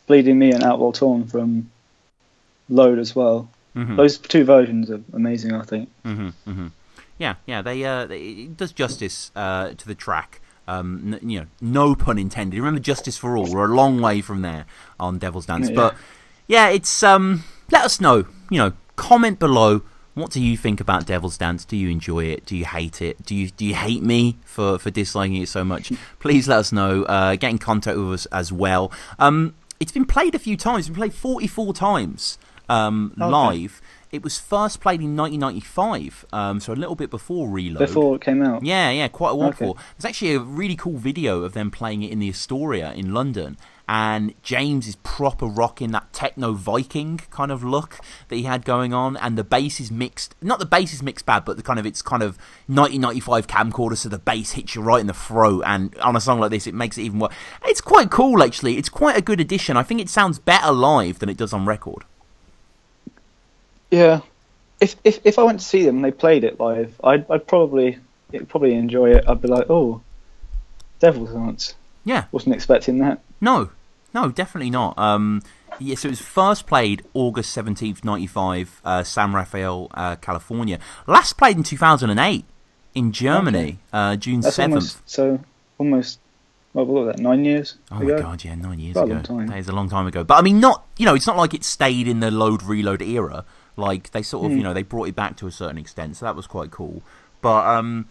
Bleeding 0.06 0.38
Me 0.38 0.52
and 0.52 0.62
Outlaw 0.62 0.92
Torn 0.92 1.26
from 1.26 1.70
Load 2.68 2.99
as 2.99 3.14
well. 3.14 3.49
Mm-hmm. 3.76 3.96
Those 3.96 4.18
two 4.18 4.44
versions 4.44 4.90
are 4.90 5.00
amazing, 5.12 5.52
I 5.52 5.62
think. 5.62 5.90
Mm-hmm, 6.04 6.28
mm-hmm. 6.50 6.66
Yeah, 7.18 7.34
yeah, 7.46 7.62
they, 7.62 7.84
uh, 7.84 8.06
they, 8.06 8.20
it 8.20 8.56
does 8.56 8.73
justice 8.73 9.30
uh, 9.34 9.70
to 9.70 9.87
the 9.87 9.94
track. 9.94 10.40
Um, 10.66 11.14
n- 11.14 11.28
you 11.28 11.40
know, 11.40 11.46
no 11.61 11.94
pun 11.94 12.18
intended. 12.18 12.56
Remember, 12.56 12.80
Justice 12.80 13.16
for 13.16 13.37
All. 13.37 13.52
We're 13.52 13.70
a 13.70 13.75
long 13.75 14.00
way 14.00 14.20
from 14.20 14.42
there 14.42 14.64
on 14.99 15.18
Devil's 15.18 15.46
Dance, 15.46 15.68
yeah. 15.68 15.75
but 15.75 15.96
yeah, 16.46 16.68
it's 16.70 17.02
um. 17.02 17.44
Let 17.70 17.84
us 17.84 18.00
know 18.00 18.26
you 18.50 18.58
know, 18.58 18.73
comment 18.96 19.38
below. 19.38 19.82
What 20.14 20.30
do 20.30 20.40
you 20.40 20.56
think 20.56 20.80
about 20.80 21.06
Devil's 21.06 21.37
Dance? 21.37 21.64
Do 21.64 21.76
you 21.76 21.88
enjoy 21.88 22.26
it? 22.26 22.46
Do 22.46 22.56
you 22.56 22.64
hate 22.64 23.02
it? 23.02 23.26
Do 23.26 23.34
you 23.34 23.50
do 23.50 23.64
you 23.64 23.75
hate 23.75 24.02
me 24.02 24.38
for, 24.44 24.78
for 24.78 24.90
disliking 24.90 25.42
it 25.42 25.49
so 25.49 25.64
much? 25.64 25.92
Please 26.20 26.46
let 26.46 26.58
us 26.58 26.73
know. 26.73 27.02
Uh, 27.02 27.34
get 27.34 27.50
in 27.50 27.58
contact 27.58 27.99
with 27.99 28.12
us 28.12 28.26
as 28.26 28.52
well. 28.52 28.92
Um, 29.18 29.54
it's 29.80 29.92
been 29.92 30.04
played 30.06 30.34
a 30.34 30.38
few 30.38 30.56
times. 30.56 30.80
It's 30.80 30.88
been 30.88 30.96
played 30.96 31.14
44 31.14 31.74
times 31.74 32.38
um, 32.68 33.12
Okay. 33.20 33.30
live. 33.30 33.80
It 34.12 34.22
was 34.22 34.38
first 34.38 34.80
played 34.80 35.00
in 35.00 35.16
1995, 35.16 36.24
um, 36.32 36.60
so 36.60 36.72
a 36.72 36.74
little 36.74 36.94
bit 36.94 37.10
before 37.10 37.48
Reload. 37.48 37.78
Before 37.80 38.14
it 38.14 38.20
came 38.20 38.42
out. 38.42 38.62
Yeah, 38.64 38.90
yeah, 38.90 39.08
quite 39.08 39.30
a 39.30 39.34
while 39.34 39.48
Okay. 39.48 39.58
before. 39.64 39.74
There's 39.96 40.04
actually 40.04 40.34
a 40.34 40.38
really 40.40 40.76
cool 40.76 40.96
video 40.96 41.42
of 41.42 41.52
them 41.52 41.70
playing 41.70 42.02
it 42.02 42.12
in 42.12 42.20
the 42.20 42.28
Astoria 42.28 42.92
in 42.92 43.12
London. 43.12 43.56
And 43.86 44.34
James 44.42 44.88
is 44.88 44.96
proper 44.96 45.46
rocking 45.46 45.90
that 45.90 46.10
techno 46.12 46.52
Viking 46.52 47.18
kind 47.30 47.52
of 47.52 47.62
look 47.62 47.98
that 48.28 48.36
he 48.36 48.44
had 48.44 48.64
going 48.64 48.94
on, 48.94 49.16
and 49.18 49.36
the 49.36 49.44
bass 49.44 49.78
is 49.78 49.90
mixed. 49.90 50.34
Not 50.40 50.58
the 50.58 50.66
bass 50.66 50.94
is 50.94 51.02
mixed 51.02 51.26
bad, 51.26 51.44
but 51.44 51.58
the 51.58 51.62
kind 51.62 51.78
of 51.78 51.84
it's 51.84 52.00
kind 52.00 52.22
of 52.22 52.38
1995 52.66 53.46
camcorder, 53.46 53.96
so 53.96 54.08
the 54.08 54.18
bass 54.18 54.52
hits 54.52 54.74
you 54.74 54.80
right 54.80 55.00
in 55.00 55.06
the 55.06 55.12
throat. 55.12 55.64
And 55.66 55.94
on 55.98 56.16
a 56.16 56.20
song 56.20 56.40
like 56.40 56.50
this, 56.50 56.66
it 56.66 56.74
makes 56.74 56.96
it 56.96 57.02
even 57.02 57.18
worse. 57.18 57.34
It's 57.66 57.82
quite 57.82 58.10
cool, 58.10 58.42
actually. 58.42 58.78
It's 58.78 58.88
quite 58.88 59.18
a 59.18 59.22
good 59.22 59.40
addition. 59.40 59.76
I 59.76 59.82
think 59.82 60.00
it 60.00 60.08
sounds 60.08 60.38
better 60.38 60.72
live 60.72 61.18
than 61.18 61.28
it 61.28 61.36
does 61.36 61.52
on 61.52 61.66
record. 61.66 62.04
Yeah. 63.90 64.20
If 64.80 64.96
if 65.04 65.20
if 65.24 65.38
I 65.38 65.42
went 65.42 65.60
to 65.60 65.64
see 65.64 65.84
them 65.84 65.96
and 65.96 66.04
they 66.04 66.10
played 66.10 66.42
it 66.44 66.58
live, 66.58 66.98
I'd 67.04 67.30
I'd 67.30 67.46
probably 67.46 67.98
probably 68.48 68.74
enjoy 68.74 69.10
it. 69.10 69.24
I'd 69.28 69.40
be 69.40 69.48
like, 69.48 69.66
oh, 69.68 70.00
Devil's 71.00 71.32
Dance. 71.32 71.74
Yeah. 72.04 72.24
Wasn't 72.32 72.54
expecting 72.54 72.98
that. 72.98 73.20
No, 73.44 73.70
no, 74.14 74.30
definitely 74.30 74.70
not. 74.70 74.98
Um, 74.98 75.42
yes, 75.78 76.04
it 76.04 76.08
was 76.08 76.20
first 76.20 76.66
played 76.66 77.02
August 77.14 77.50
seventeenth, 77.52 78.04
ninety 78.04 78.26
five, 78.26 78.80
uh, 78.84 79.02
San 79.04 79.32
Rafael, 79.34 79.88
uh, 79.94 80.16
California. 80.16 80.78
Last 81.06 81.34
played 81.36 81.56
in 81.56 81.62
two 81.62 81.76
thousand 81.76 82.10
and 82.10 82.18
eight 82.20 82.44
in 82.94 83.12
Germany, 83.12 83.78
uh, 83.92 84.16
June 84.16 84.40
That's 84.40 84.56
seventh. 84.56 84.74
almost 84.74 85.10
so 85.10 85.40
almost. 85.78 86.18
What 86.72 86.88
was 86.88 87.06
that? 87.14 87.22
Nine 87.22 87.44
years 87.44 87.76
Oh 87.92 87.98
ago. 88.02 88.14
my 88.16 88.20
god, 88.20 88.42
yeah, 88.44 88.56
nine 88.56 88.80
years 88.80 88.94
Quite 88.94 89.10
ago. 89.10 89.46
That 89.46 89.58
is 89.58 89.68
a 89.68 89.72
long 89.72 89.88
time 89.88 90.08
ago. 90.08 90.24
But 90.24 90.38
I 90.38 90.42
mean, 90.42 90.58
not 90.58 90.84
you 90.96 91.06
know, 91.06 91.14
it's 91.14 91.26
not 91.26 91.36
like 91.36 91.54
it 91.54 91.62
stayed 91.62 92.08
in 92.08 92.18
the 92.20 92.32
load 92.32 92.62
reload 92.64 93.00
era. 93.02 93.44
Like 93.76 94.10
they 94.12 94.22
sort 94.22 94.46
of, 94.46 94.52
Hmm. 94.52 94.58
you 94.58 94.62
know, 94.64 94.74
they 94.74 94.82
brought 94.82 95.08
it 95.08 95.14
back 95.16 95.36
to 95.38 95.46
a 95.46 95.52
certain 95.52 95.78
extent, 95.78 96.16
so 96.16 96.26
that 96.26 96.34
was 96.34 96.46
quite 96.48 96.70
cool. 96.72 97.02
But 97.42 97.66
um, 97.66 98.06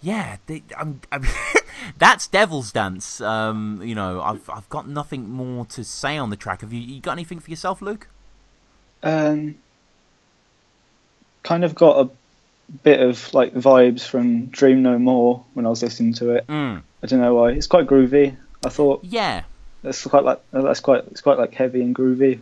yeah, 0.00 0.36
they, 0.46 0.62
I'm, 0.76 1.00
I'm 1.12 1.22
that's 1.98 2.26
Devil's 2.26 2.72
Dance. 2.72 3.20
Um, 3.20 3.80
you 3.84 3.94
know, 3.94 4.20
I've 4.20 4.48
I've 4.50 4.68
got 4.68 4.88
nothing 4.88 5.28
more 5.30 5.64
to 5.66 5.84
say 5.84 6.16
on 6.18 6.30
the 6.30 6.36
track. 6.36 6.60
Have 6.62 6.72
you, 6.72 6.80
you 6.80 7.00
got 7.00 7.12
anything 7.12 7.38
for 7.40 7.50
yourself, 7.50 7.80
Luke? 7.82 8.08
Um, 9.02 9.56
kind 11.42 11.64
of 11.64 11.74
got 11.74 12.06
a 12.06 12.10
bit 12.82 13.00
of 13.00 13.32
like 13.34 13.54
vibes 13.54 14.02
from 14.02 14.46
Dream 14.46 14.82
No 14.82 14.98
More 14.98 15.44
when 15.54 15.66
I 15.66 15.68
was 15.68 15.82
listening 15.82 16.14
to 16.14 16.30
it. 16.30 16.46
Mm. 16.46 16.82
I 17.02 17.06
don't 17.06 17.20
know 17.20 17.34
why. 17.34 17.50
It's 17.50 17.66
quite 17.66 17.86
groovy. 17.86 18.36
I 18.64 18.68
thought 18.68 19.00
Yeah. 19.04 19.42
that's 19.82 20.06
quite 20.06 20.24
like 20.24 20.40
that's 20.52 20.80
quite 20.80 21.04
it's 21.10 21.20
quite 21.20 21.38
like 21.38 21.54
heavy 21.54 21.82
and 21.82 21.94
groovy. 21.94 22.40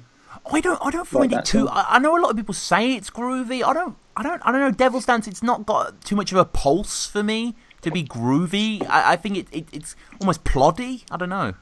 I 0.53 0.61
don't. 0.61 0.79
I 0.85 0.91
don't 0.91 1.07
find 1.09 1.33
it 1.33 1.45
too. 1.45 1.69
I, 1.69 1.97
I 1.97 1.99
know 1.99 2.17
a 2.17 2.21
lot 2.21 2.31
of 2.31 2.37
people 2.37 2.55
say 2.55 2.95
it's 2.95 3.11
groovy. 3.11 3.63
I 3.65 3.73
don't. 3.73 3.97
I 4.17 4.23
don't. 4.23 4.41
I 4.45 4.53
don't 4.53 4.61
know. 4.61 4.71
Devil's 4.71 5.05
Dance. 5.07 5.27
It's 5.27 5.43
not 5.43 5.67
got 5.67 6.03
too 6.03 6.15
much 6.17 6.31
of 6.33 6.39
a 6.39 6.45
pulse 6.45 7.07
for 7.07 7.23
me 7.23 7.55
to 7.83 7.91
be 7.91 8.05
groovy. 8.05 8.87
I, 8.89 9.13
I 9.13 9.17
think 9.17 9.37
it, 9.39 9.49
it. 9.53 9.69
It's 9.73 9.97
almost 10.21 10.45
ploddy. 10.45 11.05
I 11.11 11.17
don't 11.17 11.29
know. 11.29 11.55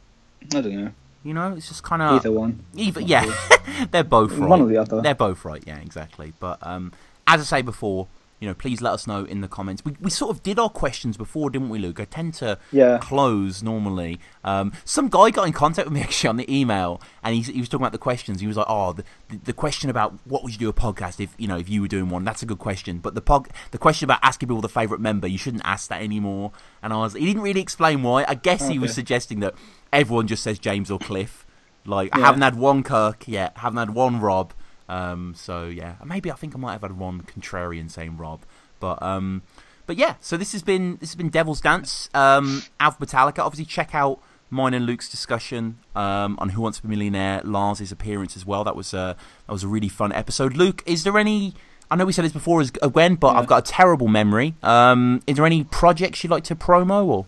I 0.54 0.60
don't 0.60 0.74
know. 0.74 0.92
You 1.24 1.34
know, 1.34 1.54
it's 1.56 1.68
just 1.68 1.82
kind 1.82 2.00
of 2.00 2.20
Either 2.20 2.32
one. 2.32 2.64
Either. 2.74 3.00
Yeah, 3.00 3.30
they're 3.90 4.04
both 4.04 4.32
right. 4.32 4.48
One 4.48 4.62
or 4.62 4.66
the 4.66 4.78
other. 4.78 5.00
They're 5.00 5.14
both 5.14 5.44
right. 5.44 5.62
Yeah, 5.66 5.78
exactly. 5.78 6.32
But 6.38 6.58
um, 6.62 6.92
as 7.26 7.40
I 7.40 7.44
say 7.58 7.62
before, 7.62 8.06
you 8.40 8.46
know, 8.48 8.54
please 8.54 8.80
let 8.80 8.92
us 8.92 9.06
know 9.06 9.24
in 9.24 9.40
the 9.40 9.48
comments. 9.48 9.84
We 9.84 9.96
we 10.00 10.10
sort 10.10 10.30
of 10.30 10.42
did 10.42 10.58
our 10.58 10.68
questions 10.68 11.16
before, 11.16 11.50
didn't 11.50 11.70
we, 11.70 11.78
Luke? 11.78 11.98
I 11.98 12.04
tend 12.04 12.34
to 12.34 12.58
Yeah. 12.70 12.98
close 12.98 13.62
normally. 13.62 14.20
Um, 14.44 14.72
some 14.84 15.08
guy 15.08 15.30
got 15.30 15.46
in 15.46 15.52
contact 15.52 15.86
with 15.86 15.94
me 15.94 16.00
actually 16.08 16.28
on 16.28 16.36
the 16.36 16.52
email, 16.60 17.00
and 17.22 17.34
he, 17.34 17.40
he 17.42 17.60
was 17.60 17.68
talking 17.68 17.82
about 17.82 17.92
the 17.92 17.98
questions. 17.98 18.40
He 18.40 18.46
was 18.46 18.56
like, 18.56 18.66
"Oh, 18.68 18.92
the, 18.92 19.04
the, 19.44 19.52
question 19.52 19.90
about 19.90 20.14
what 20.24 20.42
would 20.44 20.52
you 20.52 20.58
do 20.58 20.68
a 20.68 20.72
podcast 20.72 21.20
if 21.20 21.34
you 21.36 21.48
know 21.48 21.58
if 21.58 21.68
you 21.68 21.82
were 21.82 21.88
doing 21.88 22.08
one? 22.10 22.24
That's 22.24 22.42
a 22.42 22.46
good 22.46 22.58
question. 22.58 22.98
But 22.98 23.14
the 23.14 23.22
pog, 23.22 23.48
the 23.72 23.78
question 23.78 24.04
about 24.04 24.20
asking 24.22 24.48
people 24.48 24.60
the 24.60 24.68
favorite 24.68 25.00
member, 25.00 25.26
you 25.26 25.38
shouldn't 25.38 25.64
ask 25.64 25.88
that 25.88 26.00
anymore." 26.00 26.52
And 26.82 26.92
I 26.92 26.98
was, 26.98 27.14
he 27.14 27.26
didn't 27.26 27.42
really 27.42 27.60
explain 27.60 28.02
why. 28.02 28.24
I 28.28 28.34
guess 28.34 28.68
he 28.68 28.78
was 28.78 28.94
suggesting 28.94 29.40
that 29.40 29.54
everyone 29.92 30.28
just 30.28 30.42
says 30.42 30.58
James 30.58 30.90
or 30.90 30.98
Cliff. 30.98 31.44
Like 31.84 32.14
I 32.14 32.20
haven't 32.20 32.42
had 32.42 32.56
one 32.56 32.82
Kirk 32.82 33.26
yet, 33.26 33.56
haven't 33.58 33.78
had 33.78 33.90
one 33.90 34.20
Rob. 34.20 34.52
Um, 34.88 35.34
so 35.36 35.66
yeah, 35.66 35.96
maybe 36.04 36.30
I 36.30 36.34
think 36.34 36.54
I 36.54 36.58
might 36.58 36.72
have 36.72 36.82
had 36.82 36.98
one 36.98 37.22
contrarian 37.22 37.90
saying 37.90 38.16
Rob, 38.16 38.40
but 38.80 39.02
um, 39.02 39.42
but 39.86 39.96
yeah. 39.96 40.14
So 40.20 40.36
this 40.36 40.52
has 40.52 40.62
been 40.62 40.96
this 41.00 41.10
has 41.10 41.16
been 41.16 41.28
Devil's 41.30 41.60
Dance. 41.60 42.08
Um, 42.14 42.62
Alphabetallica. 42.80 43.40
Obviously, 43.40 43.64
check 43.66 43.94
out 43.94 44.20
mine 44.50 44.72
and 44.72 44.86
Luke's 44.86 45.10
discussion 45.10 45.78
um, 45.94 46.38
on 46.40 46.50
Who 46.50 46.62
Wants 46.62 46.78
to 46.78 46.82
Be 46.84 46.88
a 46.88 46.90
Millionaire. 46.90 47.42
Lars's 47.44 47.92
appearance 47.92 48.36
as 48.36 48.46
well. 48.46 48.64
That 48.64 48.76
was 48.76 48.94
a 48.94 49.16
that 49.46 49.52
was 49.52 49.62
a 49.64 49.68
really 49.68 49.88
fun 49.90 50.12
episode. 50.12 50.56
Luke, 50.56 50.82
is 50.86 51.04
there 51.04 51.18
any? 51.18 51.54
I 51.90 51.96
know 51.96 52.04
we 52.04 52.12
said 52.12 52.24
this 52.24 52.32
before 52.32 52.60
as 52.60 52.70
again, 52.82 53.14
but 53.14 53.32
Yeah. 53.32 53.38
I've 53.40 53.46
got 53.46 53.68
a 53.68 53.72
terrible 53.72 54.08
memory. 54.08 54.54
Um, 54.62 55.22
is 55.26 55.36
there 55.36 55.46
any 55.46 55.64
projects 55.64 56.22
you'd 56.22 56.30
like 56.30 56.44
to 56.44 56.54
promo 56.56 57.04
or 57.04 57.26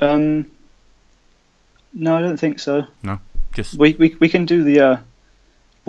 Um, 0.00 0.50
no, 1.92 2.16
I 2.16 2.20
don't 2.20 2.36
think 2.36 2.60
so. 2.60 2.84
No, 3.02 3.18
just? 3.52 3.74
We 3.78 3.94
we 3.94 4.16
we 4.20 4.28
can 4.28 4.44
do 4.44 4.62
the 4.62 4.80
uh, 4.80 4.96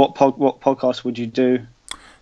what 0.01 0.15
pod, 0.15 0.37
what 0.37 0.59
podcast 0.67 1.03
would 1.05 1.17
you 1.17 1.27
do 1.27 1.49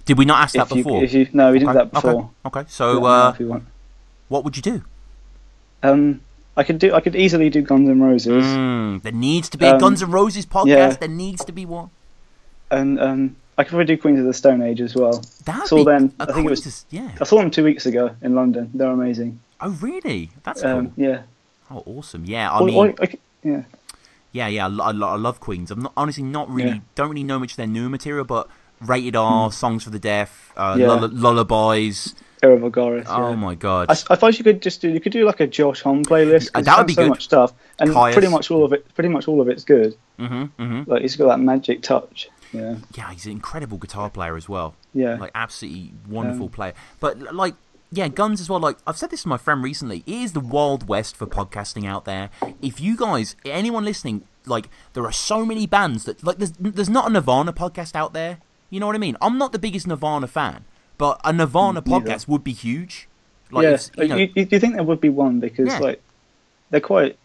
Did 0.05 0.17
we 0.17 0.25
not 0.25 0.39
ask 0.43 0.53
that 0.55 0.67
if 0.69 0.75
you 0.77 0.83
before? 0.83 1.03
if 1.03 1.13
you 1.13 1.27
no 1.33 1.51
we 1.51 1.59
did 1.59 1.67
Okay, 1.69 1.77
that 1.79 1.91
before. 1.91 2.29
Okay. 2.45 2.59
okay. 2.59 2.63
So, 2.69 2.85
that 3.01 3.05
uh, 3.05 3.31
if 3.33 3.39
you 3.39 3.47
want. 3.47 3.63
what 4.27 4.43
would 4.43 4.55
you 4.57 4.63
do? 4.73 4.77
Um, 5.83 6.21
I 6.57 6.63
could 6.63 6.79
do 6.79 6.93
I 6.93 6.99
could 6.99 7.15
easily 7.15 7.49
do 7.49 7.61
Guns 7.61 7.87
N' 7.89 8.01
Roses 8.01 8.43
Mm, 8.45 9.01
there 9.03 9.11
needs 9.13 9.47
to 9.49 9.57
be 9.57 9.65
a 9.65 9.73
Um, 9.75 9.79
Guns 9.79 10.03
N' 10.03 10.11
Roses 10.11 10.45
podcast. 10.45 10.67
yeah. 10.67 10.89
There 10.91 11.07
needs 11.09 11.45
to 11.45 11.51
be 11.51 11.65
one. 11.65 11.89
and 12.71 12.99
um 12.99 13.35
I 13.57 13.63
could 13.63 13.71
probably 13.71 13.85
do 13.93 13.97
Queens 14.01 14.19
of 14.19 14.25
the 14.25 14.33
Stone 14.33 14.61
Age 14.61 14.79
as 14.81 14.95
well. 14.95 15.21
That'd 15.43 15.67
Saw 15.67 15.83
them, 15.83 16.13
a 16.19 16.23
I 16.23 16.25
think 16.33 16.45
it 16.47 16.49
was- 16.49 16.61
Queen's- 16.61 16.85
yeah. 16.91 17.11
I 17.19 17.25
saw 17.25 17.37
them 17.41 17.51
two 17.51 17.65
weeks 17.65 17.85
ago 17.85 18.15
in 18.21 18.33
London. 18.33 18.71
They're 18.73 18.89
amazing. 18.89 19.39
Oh, 19.59 19.71
really? 19.81 20.29
That's 20.43 20.63
Um, 20.63 20.91
cool. 20.91 20.93
yeah. 21.05 21.21
Oh, 21.69 21.83
awesome. 21.85 22.23
Yeah, 22.25 22.49
I 22.51 22.59
Or- 22.59 22.65
mean, 22.67 22.75
or 22.77 22.93
I 23.03 23.07
yeah. 23.43 23.61
Yeah, 24.31 24.47
yeah. 24.47 24.67
I, 24.67 24.91
I, 24.91 24.91
I 24.91 25.15
love 25.15 25.39
Queens. 25.39 25.71
I'm 25.71 25.79
not 25.81 25.93
honestly 25.97 26.23
not 26.23 26.49
really 26.49 26.69
Yeah. 26.69 26.77
Don't 26.95 27.09
really 27.09 27.23
know 27.23 27.39
much 27.39 27.51
of 27.51 27.57
their 27.57 27.67
new 27.67 27.89
material, 27.89 28.25
but 28.25 28.47
Rated 28.81 29.15
R, 29.15 29.51
Songs 29.51 29.83
for 29.83 29.89
the 29.89 29.99
Deaf, 29.99 30.53
uh, 30.55 30.75
Yeah. 30.79 30.87
lull- 30.87 31.09
Lullabies. 31.09 32.15
Era 32.41 32.57
Vulgaris. 32.57 33.03
Oh 33.09 33.31
yeah. 33.31 33.35
my 33.35 33.53
god. 33.55 33.87
I 33.89 33.95
thought 34.15 34.37
you 34.37 34.45
could 34.45 34.61
just 34.61 34.79
do 34.81 34.87
you 34.89 35.01
could 35.01 35.11
do 35.11 35.25
like 35.25 35.41
a 35.41 35.47
Josh 35.47 35.81
Homme 35.81 36.05
playlist. 36.05 36.53
'cause 36.53 36.63
That 36.63 36.77
would 36.77 36.87
be 36.87 36.93
so 36.93 37.01
good. 37.03 37.09
much 37.09 37.25
stuff, 37.25 37.53
and 37.79 37.89
Kyuss. 37.91 38.13
pretty 38.13 38.29
much 38.29 38.49
all 38.49 38.63
of 38.63 38.71
it. 38.71 38.93
Pretty 38.95 39.09
much 39.09 39.27
all 39.27 39.41
of 39.41 39.49
it's 39.49 39.65
good. 39.65 39.97
hmm 40.17 40.43
hmm 40.57 40.83
Like 40.87 41.01
he's 41.01 41.17
got 41.17 41.27
that 41.27 41.39
magic 41.41 41.81
touch. 41.81 42.29
Yeah, 42.53 42.75
Yeah, 42.97 43.11
he's 43.11 43.25
an 43.25 43.33
incredible 43.33 43.77
guitar 43.77 44.09
player 44.09 44.35
as 44.37 44.47
well. 44.47 44.73
yeah. 44.93 45.15
like 45.19 45.31
absolutely 45.35 45.91
wonderful 46.07 46.45
Um, 46.45 46.51
player. 46.51 46.73
But 47.01 47.19
like, 47.35 47.55
yeah, 47.91 48.07
Guns 48.07 48.39
as 48.41 48.49
well. 48.49 48.59
Like 48.59 48.77
I've 48.85 48.97
said 48.97 49.09
this 49.09 49.23
to 49.23 49.27
my 49.29 49.37
friend 49.37 49.63
recently. 49.63 50.03
It 50.05 50.13
is 50.13 50.33
the 50.33 50.39
wild 50.39 50.87
west 50.87 51.15
for 51.15 51.25
podcasting 51.25 51.87
out 51.87 52.05
there. 52.05 52.29
If 52.61 52.79
you 52.79 52.95
guys, 52.95 53.35
anyone 53.45 53.83
listening, 53.85 54.23
like, 54.45 54.69
there 54.93 55.03
are 55.05 55.11
so 55.11 55.45
many 55.45 55.65
bands 55.67 56.05
that 56.05 56.23
like 56.23 56.37
there's 56.37 56.51
there's 56.59 56.89
not 56.89 57.07
a 57.09 57.13
Nirvana 57.13 57.53
podcast 57.53 57.95
out 57.95 58.13
there. 58.13 58.37
You 58.69 58.79
know 58.79 58.85
what 58.87 58.95
I 58.95 58.99
mean? 58.99 59.17
I'm 59.21 59.37
not 59.39 59.51
the 59.51 59.59
biggest 59.59 59.87
Nirvana 59.87 60.27
fan, 60.27 60.65
but 60.99 61.19
a 61.23 61.33
Nirvana 61.33 61.81
Neither. 61.85 62.05
podcast 62.05 62.27
would 62.27 62.43
be 62.43 62.53
huge. 62.53 63.07
Like, 63.51 63.63
yeah, 63.63 63.69
if, 63.71 63.89
you 63.97 64.07
know, 64.07 64.15
you, 64.15 64.29
you, 64.35 64.47
you 64.51 64.59
think 64.59 64.75
there 64.75 64.83
would 64.83 65.01
be 65.01 65.09
one 65.09 65.39
because 65.39 65.67
Yeah. 65.67 65.79
like 65.79 66.01
they're 66.69 66.79
quite 66.81 67.17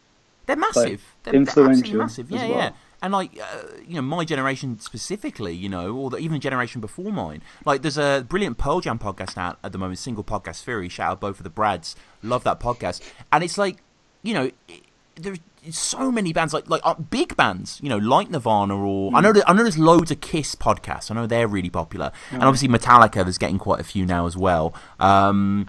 they're 0.47 0.57
massive. 0.57 1.03
they're, 1.23 1.33
they're 1.33 1.41
influential 1.43 2.01
absolutely 2.03 2.31
massive. 2.31 2.33
as 2.33 2.41
Yeah, 2.41 2.49
well. 2.49 2.59
yeah. 2.59 2.71
And 3.05 3.13
like, 3.13 3.39
uh, 3.39 3.65
you 3.87 3.97
know, 3.97 4.01
my 4.01 4.25
generation 4.25 4.81
specifically, 4.81 5.53
you 5.53 5.69
know, 5.69 5.95
or 5.95 6.09
the, 6.09 6.17
even 6.17 6.33
the 6.33 6.39
generation 6.39 6.81
before 6.81 7.13
mine. 7.13 7.43
Like, 7.67 7.83
there's 7.83 7.99
a 7.99 8.25
brilliant 8.27 8.57
Pearl 8.57 8.81
Jam 8.81 8.99
podcast 8.99 9.37
out 9.37 9.59
at 9.63 9.73
the 9.73 9.79
moment, 9.79 9.99
Single 9.99 10.25
Podcast 10.25 10.63
Theory. 10.63 10.89
Shout 10.89 11.13
out 11.13 11.21
both 11.21 11.39
of 11.39 11.45
the 11.45 11.51
Brads. 11.51 11.97
Love 12.23 12.45
that 12.45 12.61
podcast. 12.61 13.03
And 13.31 13.45
it's 13.45 13.59
like, 13.59 13.83
you 14.23 14.33
know, 14.33 14.51
it, 14.69 14.85
there's 15.17 15.39
so 15.71 16.11
many 16.11 16.33
bands 16.33 16.55
like 16.55 16.69
like 16.71 16.81
uh, 16.83 16.95
big 16.95 17.37
bands, 17.37 17.79
you 17.83 17.91
know, 17.91 17.99
like 17.99 18.31
Nirvana 18.31 18.75
or 18.75 19.15
I 19.15 19.21
know 19.21 19.35
that, 19.35 19.49
I 19.49 19.53
know 19.53 19.63
there's 19.63 19.79
loads 19.79 20.11
of 20.11 20.23
Kiss 20.23 20.55
podcasts. 20.55 21.11
I 21.11 21.15
know 21.15 21.27
they're 21.27 21.47
really 21.47 21.71
popular, 21.71 22.11
and 22.31 22.43
obviously 22.43 22.69
Metallica. 22.69 23.23
There's 23.23 23.39
getting 23.39 23.59
quite 23.59 23.81
a 23.81 23.85
few 23.85 24.07
now 24.07 24.27
as 24.27 24.35
well. 24.35 24.75
Um, 24.99 25.69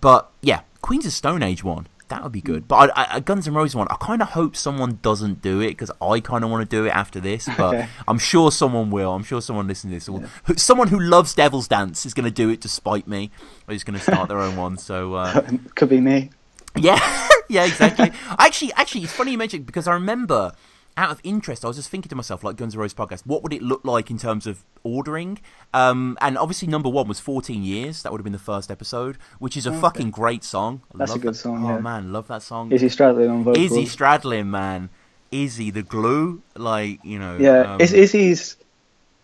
but 0.00 0.30
yeah, 0.40 0.60
Queens 0.82 1.04
of 1.04 1.12
Stone 1.12 1.42
Age 1.42 1.64
one 1.64 1.88
that 2.08 2.22
would 2.22 2.32
be 2.32 2.40
good. 2.40 2.68
But 2.68 2.90
I, 2.96 3.20
Guns 3.20 3.48
N' 3.48 3.54
Roses 3.54 3.74
one, 3.74 3.86
I 3.90 3.96
kind 4.00 4.22
of 4.22 4.28
hope 4.30 4.54
someone 4.56 4.98
doesn't 5.02 5.42
do 5.42 5.60
it 5.60 5.68
because 5.70 5.90
I 6.00 6.20
kind 6.20 6.44
of 6.44 6.50
want 6.50 6.68
to 6.68 6.76
do 6.76 6.84
it 6.86 6.90
after 6.90 7.18
this. 7.20 7.48
But 7.58 7.74
Okay. 7.74 7.88
I'm 8.08 8.18
sure 8.18 8.52
someone 8.52 8.90
will. 8.90 9.12
I'm 9.12 9.24
sure 9.24 9.40
someone 9.40 9.66
listening 9.66 9.92
to 9.92 9.96
this 9.96 10.08
will. 10.08 10.24
who- 10.44 10.54
Someone 10.56 10.88
who 10.88 11.00
loves 11.00 11.34
Devil's 11.34 11.68
Dance 11.68 12.06
is 12.06 12.14
going 12.14 12.24
to 12.24 12.30
do 12.30 12.48
it 12.50 12.60
to 12.62 12.68
spite 12.68 13.08
me. 13.08 13.30
Or 13.68 13.74
is 13.74 13.82
going 13.84 13.98
to 13.98 14.02
start 14.04 14.28
their 14.28 14.38
own 14.38 14.56
one. 14.66 14.76
So 14.78 15.14
uh, 15.14 15.46
could 15.74 15.88
be 15.88 16.00
me. 16.00 16.30
yeah, 16.76 17.28
yeah, 17.48 17.64
exactly. 17.64 18.12
actually, 18.38 18.72
actually, 18.74 19.02
it's 19.04 19.12
funny 19.12 19.32
you 19.32 19.38
mentioned 19.38 19.64
because 19.66 19.88
I 19.88 19.94
remember 19.94 20.52
out 20.96 21.10
of 21.10 21.20
interest, 21.24 21.64
I 21.64 21.68
was 21.68 21.76
just 21.76 21.90
thinking 21.90 22.08
to 22.08 22.16
myself, 22.16 22.42
like 22.42 22.56
Guns 22.56 22.74
N' 22.74 22.80
Roses 22.80 22.94
podcast, 22.94 23.26
what 23.26 23.42
would 23.42 23.52
it 23.52 23.60
look 23.62 23.84
like 23.84 24.10
in 24.10 24.16
terms 24.18 24.46
of 24.46 24.64
ordering? 24.82 25.38
Um, 25.74 26.16
and 26.20 26.38
obviously, 26.38 26.68
number 26.68 26.88
one 26.88 27.06
was 27.06 27.20
14 27.20 27.62
Years. 27.62 28.02
That 28.02 28.12
would 28.12 28.18
have 28.18 28.24
been 28.24 28.32
the 28.32 28.38
first 28.38 28.70
episode, 28.70 29.18
which 29.38 29.56
is 29.56 29.66
a 29.66 29.70
Okay. 29.70 29.80
fucking 29.80 30.10
great 30.10 30.42
song. 30.42 30.80
I 30.94 30.98
That's 30.98 31.14
a 31.14 31.18
good 31.18 31.34
that- 31.34 31.38
song, 31.38 31.64
Oh 31.64 31.68
yeah. 31.74 31.78
man, 31.80 32.12
love 32.12 32.28
that 32.28 32.42
song. 32.42 32.72
Izzy 32.72 32.88
Stradlin 32.88 33.30
on 33.30 33.44
vocals. 33.44 33.64
Izzy 33.72 33.84
Stradlin, 33.84 34.46
man. 34.46 34.88
Izzy, 35.30 35.70
the 35.70 35.82
glue, 35.82 36.40
like 36.56 37.00
you 37.04 37.18
know. 37.18 37.36
Yeah, 37.38 37.74
um, 37.74 37.80
Iz- 37.80 37.92
Izzy's 37.92 38.56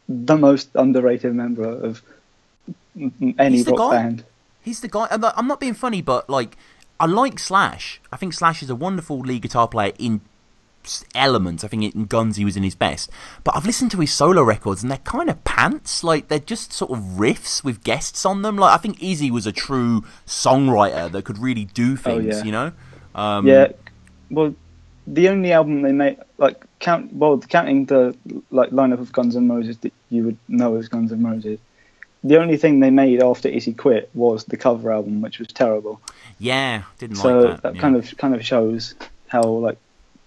the 0.08 0.36
most 0.36 0.68
underrated 0.74 1.34
member 1.34 1.64
of 1.68 2.02
any 3.38 3.62
rock 3.62 3.76
guy. 3.78 3.90
band. 4.02 4.24
He's 4.60 4.80
the 4.80 4.88
guy. 4.88 5.08
I'm 5.10 5.20
not- 5.20 5.34
I'm 5.36 5.46
not 5.46 5.60
being 5.60 5.74
funny, 5.74 6.02
but 6.02 6.28
like, 6.28 6.56
I 7.00 7.06
like 7.06 7.38
Slash. 7.38 8.00
I 8.12 8.16
think 8.16 8.32
Slash 8.32 8.62
is 8.62 8.70
a 8.70 8.74
wonderful 8.76 9.20
lead 9.20 9.42
guitar 9.42 9.66
player 9.68 9.92
in 9.98 10.20
elements. 11.14 11.64
I 11.64 11.68
think 11.68 11.94
in 11.94 12.04
Guns 12.06 12.36
he 12.36 12.44
was 12.44 12.56
in 12.56 12.62
his 12.62 12.74
best. 12.74 13.10
But 13.44 13.56
I've 13.56 13.66
listened 13.66 13.90
to 13.92 14.00
his 14.00 14.12
solo 14.12 14.42
records 14.42 14.82
and 14.82 14.90
they're 14.90 14.98
kind 14.98 15.30
of 15.30 15.42
pants. 15.44 16.02
Like 16.04 16.28
they're 16.28 16.38
just 16.38 16.72
sort 16.72 16.90
of 16.90 16.98
riffs 16.98 17.62
with 17.64 17.84
guests 17.84 18.24
on 18.24 18.42
them. 18.42 18.56
Like 18.56 18.74
I 18.74 18.78
think 18.78 19.02
Izzy 19.02 19.30
was 19.30 19.46
a 19.46 19.52
true 19.52 20.04
songwriter 20.26 21.10
that 21.10 21.24
could 21.24 21.38
really 21.38 21.64
do 21.66 21.96
things. 21.96 22.34
Oh, 22.34 22.38
yeah. 22.38 22.44
You 22.44 22.52
know. 22.52 22.72
Um, 23.14 23.46
yeah, 23.46 23.68
well, 24.30 24.54
the 25.06 25.28
only 25.28 25.52
album 25.52 25.82
they 25.82 25.92
made, 25.92 26.18
like 26.38 26.64
count, 26.78 27.12
well, 27.12 27.38
counting 27.38 27.86
the 27.86 28.16
like 28.50 28.70
lineup 28.70 29.00
of 29.00 29.12
Guns 29.12 29.36
and 29.36 29.50
Roses 29.50 29.78
that 29.78 29.92
you 30.10 30.24
would 30.24 30.38
know 30.48 30.76
as 30.76 30.88
Guns 30.88 31.12
and 31.12 31.24
Roses, 31.24 31.58
the 32.24 32.40
only 32.40 32.56
thing 32.56 32.80
they 32.80 32.90
made 32.90 33.22
after 33.22 33.48
Izzy 33.48 33.74
quit 33.74 34.10
was 34.14 34.44
the 34.44 34.56
cover 34.56 34.92
album, 34.92 35.20
which 35.20 35.38
was 35.38 35.48
terrible. 35.48 36.00
Yeah. 36.38 36.82
Didn't 36.98 37.16
so 37.16 37.40
like 37.40 37.62
that. 37.62 37.74
yeah. 37.74 37.80
kind 37.80 37.96
of 37.96 38.16
kind 38.16 38.34
of 38.34 38.44
shows 38.44 38.94
how 39.28 39.42
like 39.42 39.78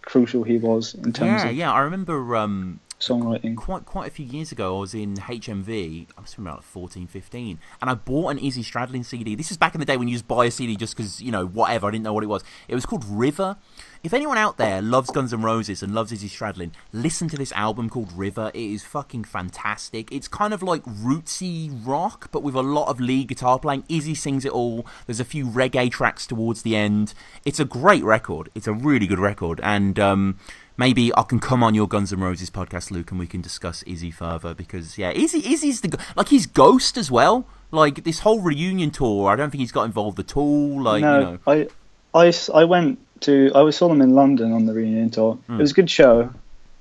crucial 0.06 0.44
he 0.44 0.58
was 0.58 0.94
in 0.94 1.14
terms 1.14 1.44
Yeah, 1.44 1.50
of 1.50 1.56
yeah. 1.56 1.72
I 1.74 1.80
remember. 1.82 2.36
Um, 2.36 2.80
songwriting. 3.00 3.56
quite 3.56 3.86
quite 3.86 4.08
a 4.08 4.12
few 4.12 4.26
years 4.26 4.52
ago, 4.52 4.78
I 4.78 4.80
was 4.80 4.94
in 4.94 5.16
HMV. 5.16 6.08
I 6.18 6.22
been 6.36 6.48
about 6.48 6.64
14, 6.64 7.08
15, 7.08 7.60
and 7.82 7.90
I 7.90 7.94
bought 7.94 8.30
an 8.30 8.38
Izzy 8.40 8.64
Stradlin 8.64 9.06
CD. 9.06 9.36
This 9.36 9.52
is 9.52 9.58
back 9.58 9.76
in 9.76 9.80
the 9.80 9.86
day 9.86 9.98
when 9.98 10.08
you 10.08 10.16
just 10.16 10.28
buy 10.28 10.46
a 10.46 10.52
CD 10.52 10.76
just 10.76 10.96
because 10.96 11.22
you 11.22 11.32
know 11.32 11.46
whatever. 11.46 11.88
I 11.88 11.92
didn't 11.92 12.04
know 12.04 12.14
what 12.14 12.24
it 12.24 12.28
was. 12.28 12.44
It 12.68 12.76
was 12.76 12.86
called 12.86 13.06
River. 13.06 13.58
If 14.04 14.14
anyone 14.14 14.38
out 14.38 14.58
there 14.58 14.84
loves 14.84 15.10
Guns 15.10 15.34
N' 15.34 15.42
Roses 15.42 15.82
and 15.82 15.96
loves 15.96 16.12
Izzy 16.12 16.30
Stradlin, 16.30 16.72
listen 16.94 17.28
to 17.30 17.38
this 17.38 17.52
album 17.54 17.90
called 17.90 18.14
River. 18.14 18.52
It 18.54 18.62
is 18.62 18.84
fucking 18.84 19.24
fantastic. 19.24 20.12
It's 20.12 20.28
kind 20.28 20.54
of 20.54 20.62
like 20.62 20.84
rootsy 20.84 21.72
rock, 21.84 22.30
but 22.32 22.44
with 22.44 22.54
a 22.54 22.62
lot 22.62 22.88
of 22.88 23.00
lead 23.00 23.30
guitar 23.30 23.58
playing. 23.58 23.84
Izzy 23.90 24.14
sings 24.14 24.46
it 24.46 24.52
all. 24.52 24.86
There's 25.08 25.20
a 25.20 25.26
few 25.26 25.48
reggae 25.48 25.92
tracks 25.92 26.28
towards 26.28 26.62
the 26.62 26.76
end. 26.76 27.16
It's 27.46 27.60
a 27.60 27.66
great 27.66 28.04
record. 28.04 28.50
It's 28.54 28.68
a 28.68 28.74
really 28.74 29.08
good 29.08 29.18
record, 29.18 29.60
and 29.64 30.00
um, 30.00 30.38
maybe 30.78 31.12
I 31.16 31.24
can 31.24 31.40
come 31.40 31.64
on 31.64 31.74
your 31.76 31.88
Guns 31.88 32.12
N' 32.14 32.20
Roses 32.20 32.50
podcast, 32.50 32.92
Luke, 32.92 33.12
and 33.12 33.20
we 33.20 33.28
can 33.28 33.42
discuss 33.42 33.84
Izzy 33.84 34.12
further 34.12 34.54
because 34.54 34.98
yeah, 34.98 35.12
Izzy 35.12 35.40
Izzy's 35.54 35.82
the 35.82 35.98
like 36.16 36.30
he's 36.30 36.46
Ghost 36.46 36.98
as 36.98 37.10
well. 37.12 37.46
Like 37.72 38.04
this 38.04 38.20
whole 38.20 38.40
reunion 38.42 38.92
tour, 38.92 39.30
I 39.30 39.36
don't 39.36 39.50
think 39.50 39.60
he's 39.60 39.72
got 39.72 39.84
involved 39.84 40.20
at 40.20 40.38
all. 40.38 40.82
Like 40.82 41.02
no, 41.02 41.20
you 41.20 41.26
know, 41.54 41.68
i 42.14 42.32
i 42.54 42.64
went 42.64 43.00
to 43.22 43.52
I 43.56 43.70
saw 43.72 43.88
them 43.88 44.02
in 44.02 44.14
London 44.14 44.52
on 44.54 44.66
the 44.66 44.74
reunion 44.74 45.10
tour. 45.10 45.36
Hmm. 45.48 45.56
It 45.56 45.62
was 45.62 45.72
a 45.72 45.74
good 45.76 45.90
show, 45.90 46.34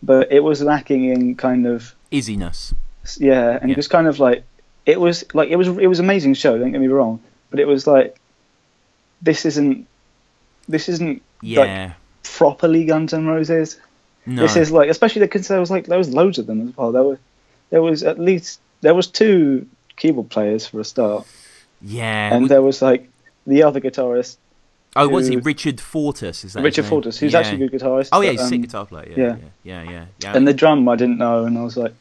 but 0.03 0.31
it 0.31 0.41
was 0.41 0.63
lacking 0.63 1.05
in 1.07 1.35
kind 1.37 1.67
of 1.67 1.95
Izziness. 2.13 2.75
yeah, 3.19 3.59
and 3.61 3.71
Yeah. 3.71 3.75
it 3.75 3.77
was 3.77 3.89
kind 3.89 4.07
of 4.07 4.19
like 4.21 4.45
it 4.87 5.01
was 5.01 5.25
like 5.35 5.49
it 5.49 5.57
was 5.57 5.69
it 5.69 5.87
was 5.87 5.99
amazing 5.99 6.35
show. 6.35 6.57
Don't 6.59 6.71
get 6.73 6.81
me 6.81 6.89
wrong, 6.89 7.21
but 7.51 7.59
it 7.61 7.67
was 7.67 7.87
like 7.87 8.21
this 9.23 9.47
isn't 9.47 9.87
this 10.69 10.89
isn't 10.89 11.15
like 11.15 11.23
Yeah, 11.43 11.93
properly 12.37 12.85
Guns 12.85 13.15
N' 13.15 13.27
Roses. 13.27 13.79
no, 14.27 14.43
This 14.43 14.57
is 14.57 14.71
like 14.71 14.91
especially 14.91 15.23
because 15.23 15.49
there 15.49 15.61
was 15.61 15.71
like 15.71 15.87
there 15.87 15.99
was 15.99 16.13
loads 16.13 16.39
of 16.39 16.47
them 16.47 16.69
as 16.69 16.77
well. 16.77 16.93
There 16.93 17.03
was 17.03 17.19
there 17.71 17.83
was 17.83 18.03
at 18.03 18.19
least 18.19 18.61
there 18.81 18.95
was 18.95 19.07
two 19.07 19.67
keyboard 19.97 20.31
players 20.31 20.67
for 20.67 20.81
a 20.81 20.85
start, 20.85 21.27
yeah. 21.81 22.35
and 22.35 22.49
there 22.49 22.63
was 22.63 22.83
like 22.83 23.09
the 23.47 23.63
other 23.63 23.81
guitarist 23.81 24.37
oh, 24.97 25.09
what's 25.09 25.29
he? 25.29 25.35
who- 25.35 25.41
Richard 25.41 25.81
Fortus? 25.81 26.45
Is 26.45 26.53
that 26.55 26.63
Richard? 26.63 26.87
Fortus, 26.87 27.19
who's 27.19 27.33
Yeah. 27.33 27.41
actually 27.41 27.65
a 27.65 27.69
good 27.69 27.81
guitarist. 27.81 28.09
Oh 28.13 28.21
yeah, 28.21 28.29
but, 28.29 28.33
he's 28.33 28.41
a 28.41 28.45
um, 28.45 28.49
sick 28.49 28.63
guitar 28.63 28.87
player. 28.87 29.09
Yeah, 29.11 29.17
yeah, 29.17 29.25
yeah. 29.27 29.83
yeah, 29.83 29.91
yeah. 29.91 30.05
yeah. 30.23 30.37
And 30.37 30.47
the 30.47 30.55
drum 30.55 30.89
I 30.89 30.97
didn't 30.97 31.19
know, 31.19 31.45
and 31.45 31.59
I 31.59 31.63
was 31.63 31.77
like, 31.77 31.95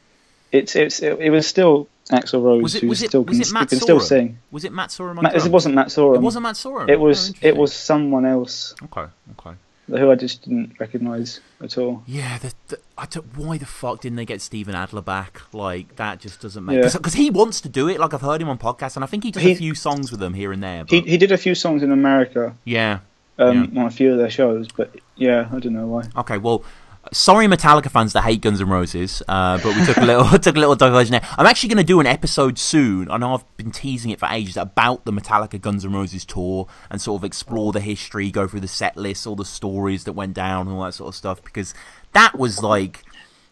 it's 0.52 0.76
it's 0.76 1.00
it, 1.02 1.18
it 1.20 1.30
was 1.30 1.46
still 1.46 1.88
Axl 2.10 2.42
Rose 2.42 2.62
was 2.62 2.74
it 2.74 2.82
who 2.82 2.88
was 2.88 3.02
it 3.02 3.08
still 3.08 3.24
was 3.24 3.38
can, 3.38 3.42
it 3.42 3.52
Matt 3.52 3.68
can 3.70 3.80
still 3.80 4.00
sing. 4.00 4.38
Was 4.50 4.64
it 4.64 4.72
Matt 4.72 4.90
Sorum? 4.90 5.22
Matt, 5.22 5.34
it 5.34 5.50
wasn't 5.50 5.74
Matt 5.74 5.88
Sorum. 5.88 6.16
It 6.16 6.20
wasn't 6.22 6.42
Matt 6.42 6.56
Sorum. 6.56 6.88
It 6.88 6.98
Oh, 6.98 7.02
was 7.02 7.34
it 7.40 7.56
was 7.56 7.72
someone 7.72 8.24
else 8.26 8.74
Okay, 8.84 9.06
okay. 9.38 9.56
Who 9.86 10.10
I 10.10 10.14
just 10.14 10.42
didn't 10.42 10.74
recognise 10.80 11.40
at 11.62 11.76
all. 11.76 12.02
Yeah, 12.06 12.38
the, 12.38 12.54
the, 12.68 12.78
I 12.96 13.04
don't, 13.06 13.36
why 13.36 13.58
the 13.58 13.66
fuck 13.66 14.00
didn't 14.00 14.16
they 14.16 14.24
get 14.24 14.40
Steven 14.40 14.74
Adler 14.74 15.02
back? 15.02 15.42
Like 15.52 15.96
that 15.96 16.20
just 16.20 16.40
doesn't 16.40 16.64
make 16.64 16.76
Yeah. 16.82 16.90
because 16.90 17.12
he 17.14 17.28
wants 17.30 17.60
to 17.62 17.68
do 17.68 17.88
it. 17.88 18.00
Like 18.00 18.14
I've 18.14 18.22
heard 18.22 18.40
him 18.40 18.48
on 18.48 18.56
podcasts, 18.58 18.96
and 18.96 19.04
I 19.04 19.06
think 19.06 19.24
he 19.24 19.30
does 19.30 19.44
a 19.44 19.54
few 19.54 19.74
songs 19.74 20.10
with 20.10 20.20
them 20.20 20.32
here 20.34 20.52
and 20.52 20.62
there. 20.62 20.84
But 20.84 20.92
He 20.92 21.00
he 21.02 21.16
did 21.18 21.32
a 21.32 21.36
few 21.36 21.54
songs 21.54 21.82
in 21.82 21.92
America 21.92 22.56
yeah, 22.64 23.00
um, 23.38 23.72
on 23.76 23.86
a 23.86 23.90
few 23.90 24.10
of 24.12 24.18
their 24.18 24.30
shows, 24.30 24.68
but 24.74 24.94
yeah, 25.16 25.48
I 25.52 25.58
don't 25.58 25.74
know 25.74 25.86
why. 25.86 26.04
okay. 26.16 26.38
Well, 26.38 26.64
sorry, 27.12 27.46
Metallica 27.46 27.90
fans 27.90 28.12
that 28.12 28.22
hate 28.22 28.40
Guns 28.40 28.60
N' 28.60 28.68
Roses, 28.68 29.22
uh, 29.28 29.58
but 29.58 29.76
we 29.76 29.84
took 29.84 29.96
a 29.96 30.04
little 30.04 30.24
took 30.38 30.56
a 30.56 30.58
little 30.58 30.76
diversion 30.76 31.12
there. 31.12 31.28
I'm 31.38 31.46
actually 31.46 31.68
going 31.70 31.78
to 31.78 31.84
do 31.84 32.00
an 32.00 32.06
episode 32.06 32.58
soon. 32.58 33.10
I 33.10 33.16
know 33.16 33.34
I've 33.34 33.56
been 33.56 33.70
teasing 33.70 34.10
it 34.10 34.18
for 34.18 34.28
ages 34.30 34.56
about 34.56 35.04
the 35.04 35.12
Metallica 35.12 35.60
Guns 35.60 35.84
N' 35.84 35.92
Roses 35.92 36.24
tour 36.24 36.66
and 36.90 37.00
sort 37.00 37.20
of 37.20 37.24
explore 37.24 37.72
the 37.72 37.80
history, 37.80 38.30
go 38.30 38.46
through 38.46 38.60
the 38.60 38.68
set 38.68 38.96
list, 38.96 39.26
all 39.26 39.36
the 39.36 39.44
stories 39.44 40.04
that 40.04 40.12
went 40.12 40.34
down, 40.34 40.66
and 40.66 40.76
all 40.76 40.84
that 40.84 40.94
sort 40.94 41.08
of 41.08 41.14
stuff 41.14 41.42
because 41.42 41.74
that 42.12 42.38
was 42.38 42.62
like. 42.62 43.02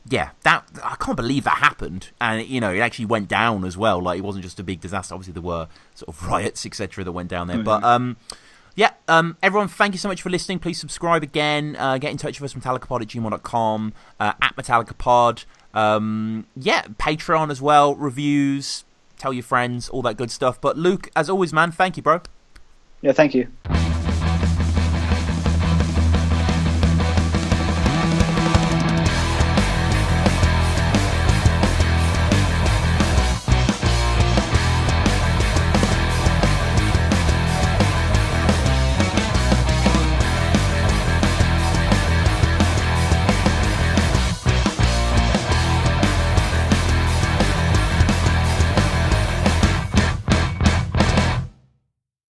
yeah, 0.08 0.30
that 0.42 0.66
I 0.82 0.96
can't 0.98 1.16
believe 1.16 1.44
that 1.44 1.58
happened, 1.58 2.10
and 2.20 2.44
you 2.46 2.60
know 2.60 2.72
it 2.72 2.80
actually 2.80 3.04
went 3.06 3.28
down 3.28 3.64
as 3.64 3.76
well. 3.76 4.02
Like 4.02 4.18
it 4.18 4.22
wasn't 4.22 4.44
just 4.44 4.58
a 4.58 4.64
big 4.64 4.80
disaster. 4.80 5.14
Obviously, 5.14 5.34
there 5.34 5.42
were 5.42 5.68
sort 5.94 6.08
of 6.08 6.26
riots, 6.28 6.66
etc., 6.66 7.04
that 7.04 7.12
went 7.12 7.28
down 7.28 7.46
there. 7.46 7.58
But 7.62 7.84
um, 7.84 8.16
um, 9.12 9.36
everyone, 9.42 9.68
thank 9.68 9.92
you 9.92 9.98
so 9.98 10.08
much 10.08 10.22
for 10.22 10.30
listening. 10.30 10.58
Please 10.58 10.80
subscribe 10.80 11.22
again. 11.22 11.76
Uh, 11.76 11.98
get 11.98 12.10
in 12.10 12.16
touch 12.16 12.40
with 12.40 12.54
us, 12.54 12.60
metallicapod 12.60 13.02
at 13.02 13.08
gmail.com, 13.08 13.92
uh, 14.18 14.32
at 14.40 14.56
metallicapod. 14.56 15.44
Um, 15.74 16.46
yeah, 16.56 16.82
Patreon 16.98 17.50
as 17.50 17.60
well, 17.60 17.94
reviews, 17.94 18.84
tell 19.18 19.34
your 19.34 19.42
friends, 19.42 19.90
all 19.90 20.00
that 20.02 20.16
good 20.16 20.30
stuff. 20.30 20.58
But 20.60 20.78
Luke, 20.78 21.10
as 21.14 21.28
always, 21.28 21.52
man, 21.52 21.72
thank 21.72 21.98
you, 21.98 22.02
bro. 22.02 22.22
Yeah, 23.02 23.12
thank 23.12 23.34
you. 23.34 23.48